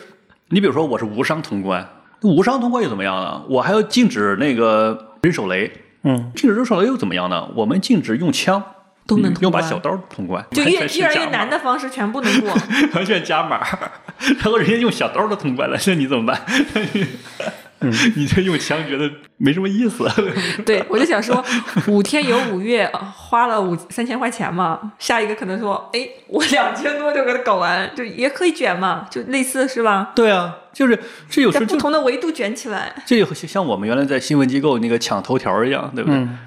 [0.50, 1.88] 你比如说，我是无伤通关，
[2.22, 3.44] 无伤通关又怎么样呢？
[3.50, 5.72] 我还要禁止那个扔手雷，
[6.04, 7.48] 嗯，禁止扔手雷又怎么样呢？
[7.56, 8.64] 我们禁止用枪，
[9.06, 12.50] 都能通关用把小刀通关，就 越越来越难的方式全部能过。
[12.96, 13.60] 完全加码，
[14.40, 16.42] 然后人家用小刀都通关了，那你怎么办？
[18.16, 20.08] 你这用枪觉得没什么意思。
[20.66, 21.44] 对，我就想说，
[21.88, 30.12] 五天有五月，呃花了五三千块钱嘛，下一个可能说，哎，我两千多就给它搞完，就也可以卷嘛，就类似是吧？
[30.16, 31.00] 对啊，就是
[31.30, 32.94] 这有时在不同的维度卷起来。
[33.06, 36.20] 这就像我们原来在新闻机构那个抢头条一样，对不对？
[36.20, 36.40] 嗯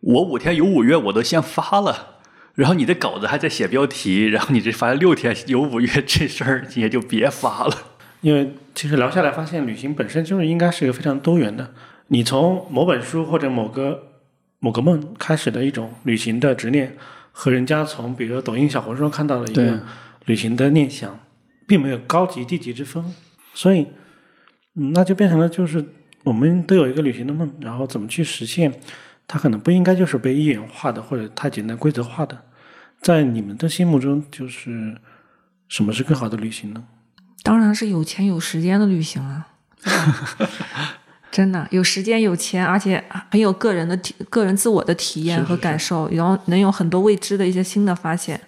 [0.00, 2.20] 我五天有五月我都先发了。
[2.54, 7.74] 然后你的稿子还在写标题，然后你这发六天有五月这事儿也就别发了。
[8.20, 11.68] 因为其实聊下来发现，旅行本身就是应该是一个非常多元的。
[12.06, 14.00] 你从某本书或者某个
[14.60, 16.96] 某个梦开始的一种旅行的执念，
[17.32, 19.82] 和人家从比如说抖音、小红书上看到的一个
[20.26, 21.18] 旅行的念想，
[21.66, 23.04] 并没有高级低级之分。
[23.52, 23.84] 所以，
[24.76, 25.84] 嗯，那就变成了就是
[26.22, 28.72] 我们都有一个旅行的梦，然后怎么去实现，
[29.26, 32.40] 它可能不应该就是被一元化的或者太简单规则化的。
[33.00, 34.96] 在你们的心目中，就是
[35.66, 36.84] 什么是更好的旅行呢？
[37.42, 39.46] 当然是有钱有时间的旅行啊，
[39.82, 40.28] 对吧？
[41.30, 48.40] 真的有时间有钱，而且很有个人的体、个人自我的体验和感受，然后能有很多未知的一些新的发现，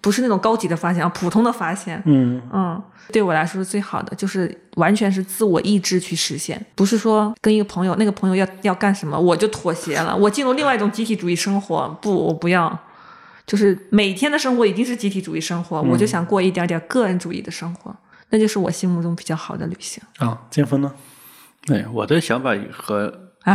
[0.00, 2.02] 不是那种高级的发现 啊，普通的发现。
[2.06, 2.40] 嗯。
[2.52, 2.82] 嗯，
[3.12, 12.76] 对我来说是最好的，就是完全是自我意志去实现，不是说跟一个朋友，那个朋友要要干什么，我就妥协了，我进入另外一种集体主义生活，不，我不要。
[13.44, 17.94] 就是每天的生活已经是集体主义生活，我就想过一点点个人主义的生活，
[18.32, 20.90] 那就是我心目中比较好的旅行啊，建峰呢？
[21.66, 23.54] 对，我的想法和啊！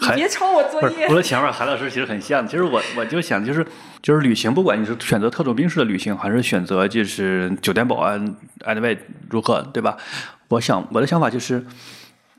[0.00, 2.46] 你别抄我作业我的想法，韩老师其实很像。
[2.48, 3.64] 其实我我就想，就是
[4.00, 8.96] 就是旅行，不管你是选择特种兵式的旅行，还是选择就是酒店保安 anyway
[9.28, 9.96] 如何，对吧？
[10.48, 11.62] 我想我的想法就是，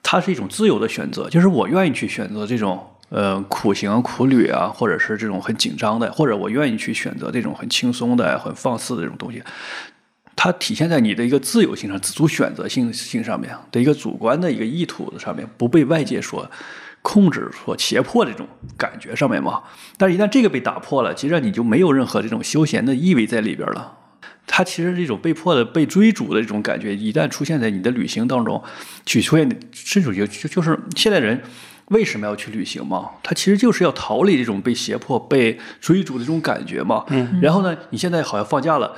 [0.01, 9.43] 它是一种自由的选择，就是我愿意去选择这种呃苦行苦旅啊，或者是这种很紧张的，或者我愿意去选择这种很轻松的、很放肆的这种东西。
[10.45, 16.47] 它体现在你的一个自由性上、自主选择性性上面的一个主观的一个意图的上面，不被外界所
[17.01, 19.63] 控制、所胁迫的这种感觉上面嘛。
[19.97, 23.97] 但是，一旦这个被打破了，其实你就没有任何这种休闲的意味在里边了。
[24.45, 28.63] 它其实这种被迫的被追逐的这种感觉，一旦出现在你的旅行当中，
[29.03, 31.41] 去出现，甚至就就就是现代人
[31.85, 33.09] 为什么要去旅行嘛？
[33.23, 37.03] 他其实就是要逃离这种被胁迫、被追逐的这种感觉嘛。
[37.07, 37.39] 嗯。
[37.41, 38.95] 然后呢，你现在好像放假了，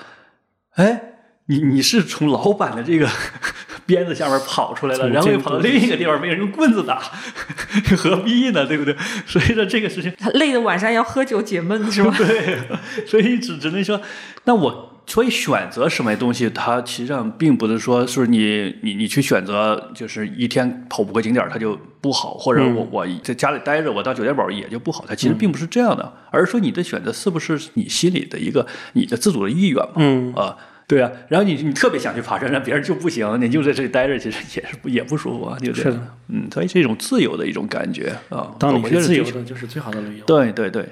[0.71, 1.13] 哎，
[1.47, 3.07] 你你是从老板的这个
[3.85, 6.99] 鞭子下面跑出来了，然后又跑到另一个地方被人用棍子打，
[7.97, 8.65] 何必呢？
[8.65, 8.95] 对不对？
[9.25, 12.13] 所以说这个事情，他累的晚上要喝酒解闷是吧？
[12.17, 12.59] 对，
[13.07, 14.01] 所以只只能说，
[14.43, 29.93] 那我所以选择什么东西，它实际上并不是说是你你你去选择，就是一天跑五个景点儿它就不好，或者我我在家里待着，我当酒店宝也就不好，它其实并不是这样的，而是说你的选择是不是你心里的一个你的自主的意愿嘛？
[29.95, 30.57] 嗯啊。
[30.87, 35.83] 对啊，然后你你特别想去爬山，让别人就不行，你就在这里待着，其实也是不也不舒服啊，对不对？
[35.83, 38.49] 是的，嗯，所以是一种自由的一种感觉啊。
[38.57, 40.25] 当你我觉得是自由的，就是最好的旅游。
[40.25, 40.87] 对对对，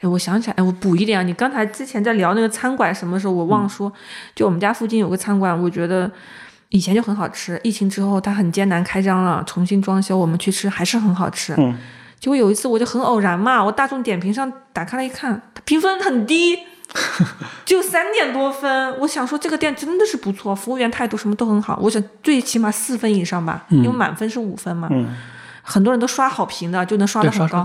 [0.00, 3.92] 哎，我想起来，哎，我补一点啊，你刚才之前在聊那个餐馆什么时候，我忘了说，
[4.34, 6.10] 就我们家附近有个餐馆，我觉得
[6.70, 11.54] 以前就很好吃，疫情之后它很艰难开张了，重新装修，我们去吃还是很好吃。
[11.58, 11.78] 嗯，
[12.18, 16.58] 结果有一次我就很偶然嘛，我大众点评上打开来一看，它评分很低，
[17.72, 18.98] 只有三点多分。
[18.98, 24.88] 我想说这个店真的是不错，服务员态度什么都很好，我想最起码四分以上吧，因为满分是五分嘛。
[24.90, 25.16] 嗯
[25.64, 27.64] 很多人都刷好评的，就能刷的很高。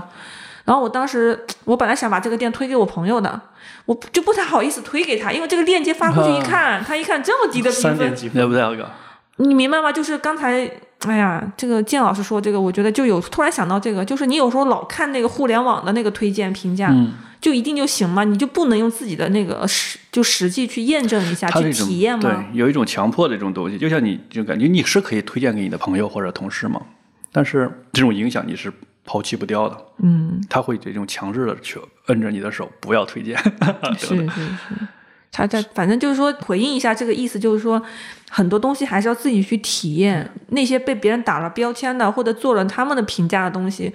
[0.64, 3.42] 然后我当时，我本来想把这个店推给我朋友的，
[3.86, 8.90] 我就不太好意思推给他，因为这个链接发过去一看，他一看这么低的评分，三点几分，对不对，哥？
[9.38, 9.92] 你明白吗？
[9.92, 10.72] 就是刚才，
[11.06, 18.24] 哎呀，这个建老师说这个，我觉得就有突然想到这个，就是你有时候老看那个互联网的那个推荐评价，嗯，就一定就行吗？
[18.24, 26.82] 你就不能用自己的那个实就实际去验证一下，去体验吗对？，有一种强迫的这种东西，就像你就感觉你是可以推荐给你的朋友或者同事吗，
[27.32, 28.74] 但是这种影响你是
[29.06, 33.38] 抛弃不掉的，嗯，他会这种强制的去摁着你的手，不要推荐，
[34.00, 34.88] 是是是。
[35.32, 37.82] 他在反正就是说回应一下这个意思，就是说
[38.30, 40.30] 很多东西还是要自己去体验。
[40.50, 43.94] 那些被别人打了标签的，或者做了他们的评价的东西，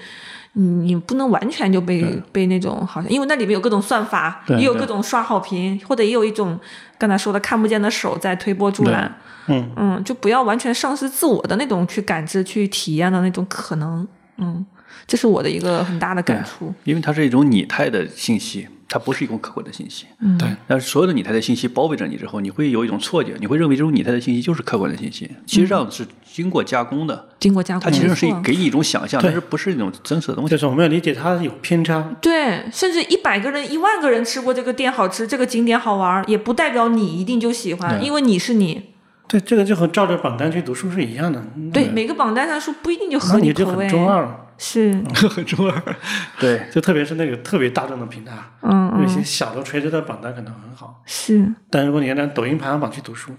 [0.53, 6.59] 你你不能完全就被被那种好像，因为那里面有各种算法，也有各种刷好评，或者也有一种
[6.99, 9.13] 刚才说的看不见的手在推波助澜。
[9.49, 14.07] 嗯嗯，就不要完全丧失自我的那种去感知、去体验的那种可能。
[14.37, 14.65] 嗯，
[15.07, 16.73] 这是我的一个很大的感触。
[16.85, 20.07] 因为它是一种拟态的信息，它不是一种客观的信息。
[20.21, 30.57] 嗯对，但是所有的拟态的信息包围着你之后，你会有一种错觉，你会认为这种拟态的信息就是客观的信息，其实上是经过加工的，经过加工，它其实是给你一种想象，对但是不是一种真实的东西就。
[30.57, 38.92] 是我们要理解它有偏差，对，甚至一百个人、一万个人吃过这个店好吃，这个景点好玩，也不代表你一定就喜欢，因为你是你。
[39.33, 41.43] 对，这个就和照着榜单去读书是一样的。
[41.73, 43.65] 对，每个榜单上书不一定就合那你就。
[43.65, 44.47] 很中二了。
[44.59, 44.93] 是，
[45.31, 45.83] 很中二。
[46.39, 53.33] 对，就特别是那个特别大众的平台，嗯有一些嗯，小的垂直的榜单可能很好，是，但如果你按照抖音排行榜去读书，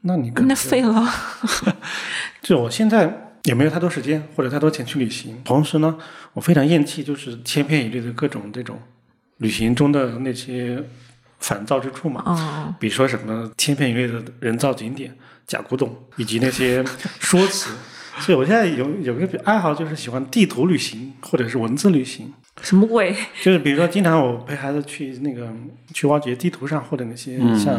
[0.00, 1.06] 那你可那废了。
[2.40, 5.98] 就我现在也没有太多时间或者太多钱去旅行，同时呢，
[6.32, 8.78] 我非常厌弃就是千篇一律的各种这种
[9.36, 10.82] 旅行中的那些
[11.40, 12.22] 烦躁之处嘛。
[12.26, 15.14] 嗯，比如说什么千篇一律的人造景点、
[15.46, 16.84] 假古董，以及那些
[17.20, 17.70] 说辞。
[18.20, 22.32] 所以我现在有有个爱好，就是喜欢地图旅行或者是文字旅行。
[22.62, 23.12] 什么鬼？
[23.42, 25.52] 就是比如说，经常我陪孩子去那个
[25.92, 27.76] 去挖掘地图上或者那些嗯像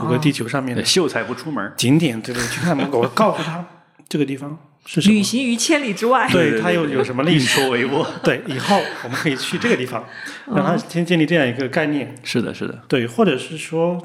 [0.00, 1.70] 谷歌地球上面的秀才不出门。
[1.76, 2.48] 景点，对不对？
[2.48, 3.62] 去看，我告诉他
[4.08, 6.26] 这个地方是什么旅，行于千里之外。
[6.30, 8.06] 对它又有什么历运史，筹帷幄。
[8.22, 10.02] 对，以后我们可以去这个地方，
[10.46, 12.14] 让他先建立这样一个概念。
[12.22, 14.00] 是的，是的，对，或者是说，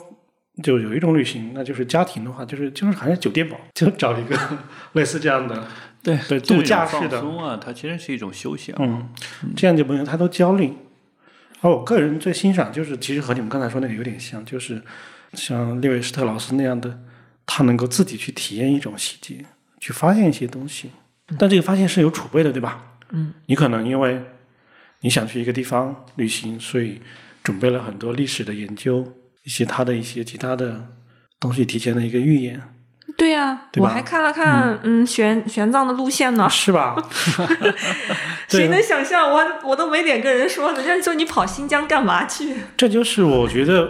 [0.61, 4.37] 就有一种旅行，那就是家庭的话，就是就是好像酒店吧，就找一个
[4.93, 5.67] 类似这样的，
[6.01, 8.77] 对对度假种式的放松啊，它其实是一种休息啊。
[8.81, 9.07] 嗯，
[9.55, 10.73] 这样就不用太多焦虑。
[11.61, 14.81] 而我个人最欣赏就是，其实和你们刚才说那个有点像，就是
[15.33, 16.99] 像列维斯特老师那样的，
[17.45, 19.45] 他能够自己去体验一种细节，
[19.81, 20.91] 去发现一些东西。
[21.37, 22.81] 但这个发现是有储备的，对吧？
[23.09, 24.21] 嗯，你可能因为
[25.01, 27.01] 你想去一个地方旅行，所以
[27.43, 29.05] 准备了很多历史的研究，
[29.43, 30.87] 一些他的一些其他的
[31.39, 32.61] 东西提前的一个预演，
[33.17, 36.47] 对呀、对我还看了看，嗯，玄玄奘的路线呢。
[36.51, 36.95] 是吧？
[38.49, 39.31] 对谁能想象？
[39.31, 42.55] 我我都没脸跟人说，人家说你跑新疆干嘛去？
[42.75, 43.89] 这就是我觉得，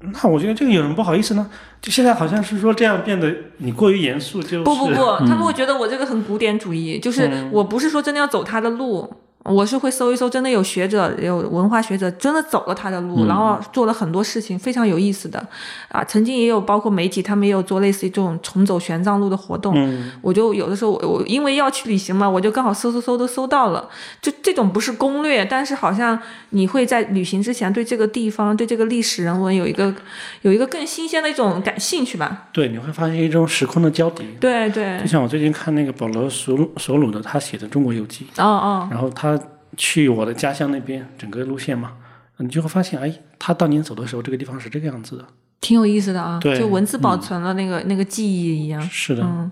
[0.00, 1.50] 那我觉得这个有什么不好意思呢？
[1.82, 4.94] 就现在好像是说这样变得你过于严肃，就是不不不，
[5.26, 9.12] 他们会觉得我这个很古典主义，就是我不是说真的要走他的路。
[9.44, 15.42] 我是会搜一搜，真的有学者、有文化学者真的走了他的路，然后做了很多事情，非常有意思的
[15.88, 16.04] 啊。
[16.04, 19.72] 曾经也有包括媒体，他们也有做类似于这种重走玄奘路的活动。
[19.74, 23.88] 嗯，我就有的时候我我因为要去旅行嘛，我就刚好搜搜搜都搜到了。
[24.20, 26.20] 就这种不是攻略，但是好像
[26.50, 29.94] 你会在旅行之前对这个地方、对这个历史人文有一个
[30.42, 32.48] 有一个更新鲜的一种感兴趣吧。
[32.52, 34.26] 对，你会发现一种时空的交叠。
[34.40, 39.37] 对对就，像我最近看那个保罗索索鲁的他写的《中国游记哦哦，》，然后他
[39.76, 41.92] 去我的家乡那边整个路线嘛，
[42.38, 45.26] 你就会发现，哎，他当年走的时候，这个地方是这个样子的。
[45.60, 46.58] 挺有意思的啊，对。
[46.58, 48.80] 就文字保存了那个、那个记忆一样。
[48.82, 49.50] 是的，嗯，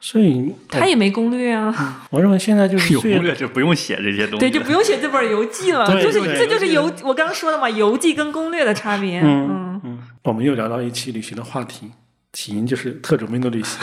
[0.00, 9.20] 所以他也没攻略啊，我认为现在就是 有攻略就不用写这些东西对，就不用写这本游记了，对就是这就是游，我刚刚说的嘛，游记跟攻略的差别。
[9.20, 11.90] 嗯嗯，嗯，我们又聊到一期旅行的话题，
[12.32, 13.78] 起因就是特种兵的旅行。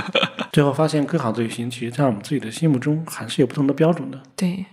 [0.52, 4.22] 最后发现，更好的旅行，其实在我们自己的心目中还是有不同的标准的。
[4.36, 4.64] 对，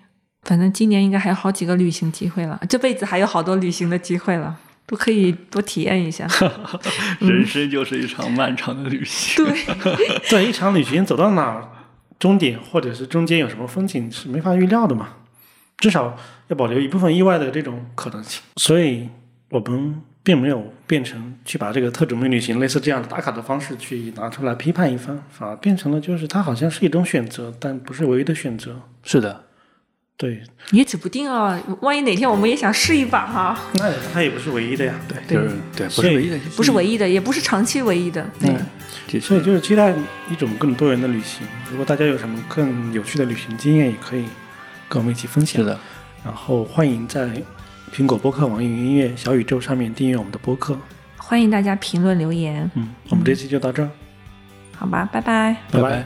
[0.43, 6.27] 反正今年应该还有好几个旅行机会了，这辈子还有好多旅行的机会了，都可以多体验一下。
[7.21, 9.45] 人生就是一场漫长的旅行。
[9.45, 9.55] 对，
[10.29, 11.69] 对，一场旅行走到哪儿，
[12.19, 15.09] 终点或者是中间有什么风景是没法预料的嘛，
[15.77, 16.17] 至少
[16.47, 18.41] 要保留一部分意外的这种可能性。
[18.55, 19.09] 所以
[19.49, 28.81] 我们并没有变成去把这个特种兵旅行类似这样的打卡的方式去拿出来批判一番，反而变成了就是它好像是一种选择，但不是唯一的选择。
[29.03, 29.45] 是的，
[30.21, 34.93] 对，也指不定啊，万一哪天我们也想试一把哈、那它也不是唯一的呀。
[35.07, 38.23] 对，对就是对，不是唯一的，不是唯一的，也不是长期唯一的。
[38.39, 39.91] 对，一所以就是期待
[40.29, 41.47] 一种更多元的旅行。
[41.71, 44.25] 如果大家有什么更有趣的旅行经验，也可以
[44.87, 45.67] 跟我们一起分享是。
[45.67, 45.79] 的，
[46.23, 47.27] 然后欢迎在
[47.91, 50.77] 苹果播客、网易云音乐、小宇宙上面订阅我们的播客。
[51.17, 53.89] 欢迎大家评论留言，嗯，我们这期就到这儿，
[54.77, 55.57] 好吧，拜拜。
[55.71, 56.05] 拜拜拜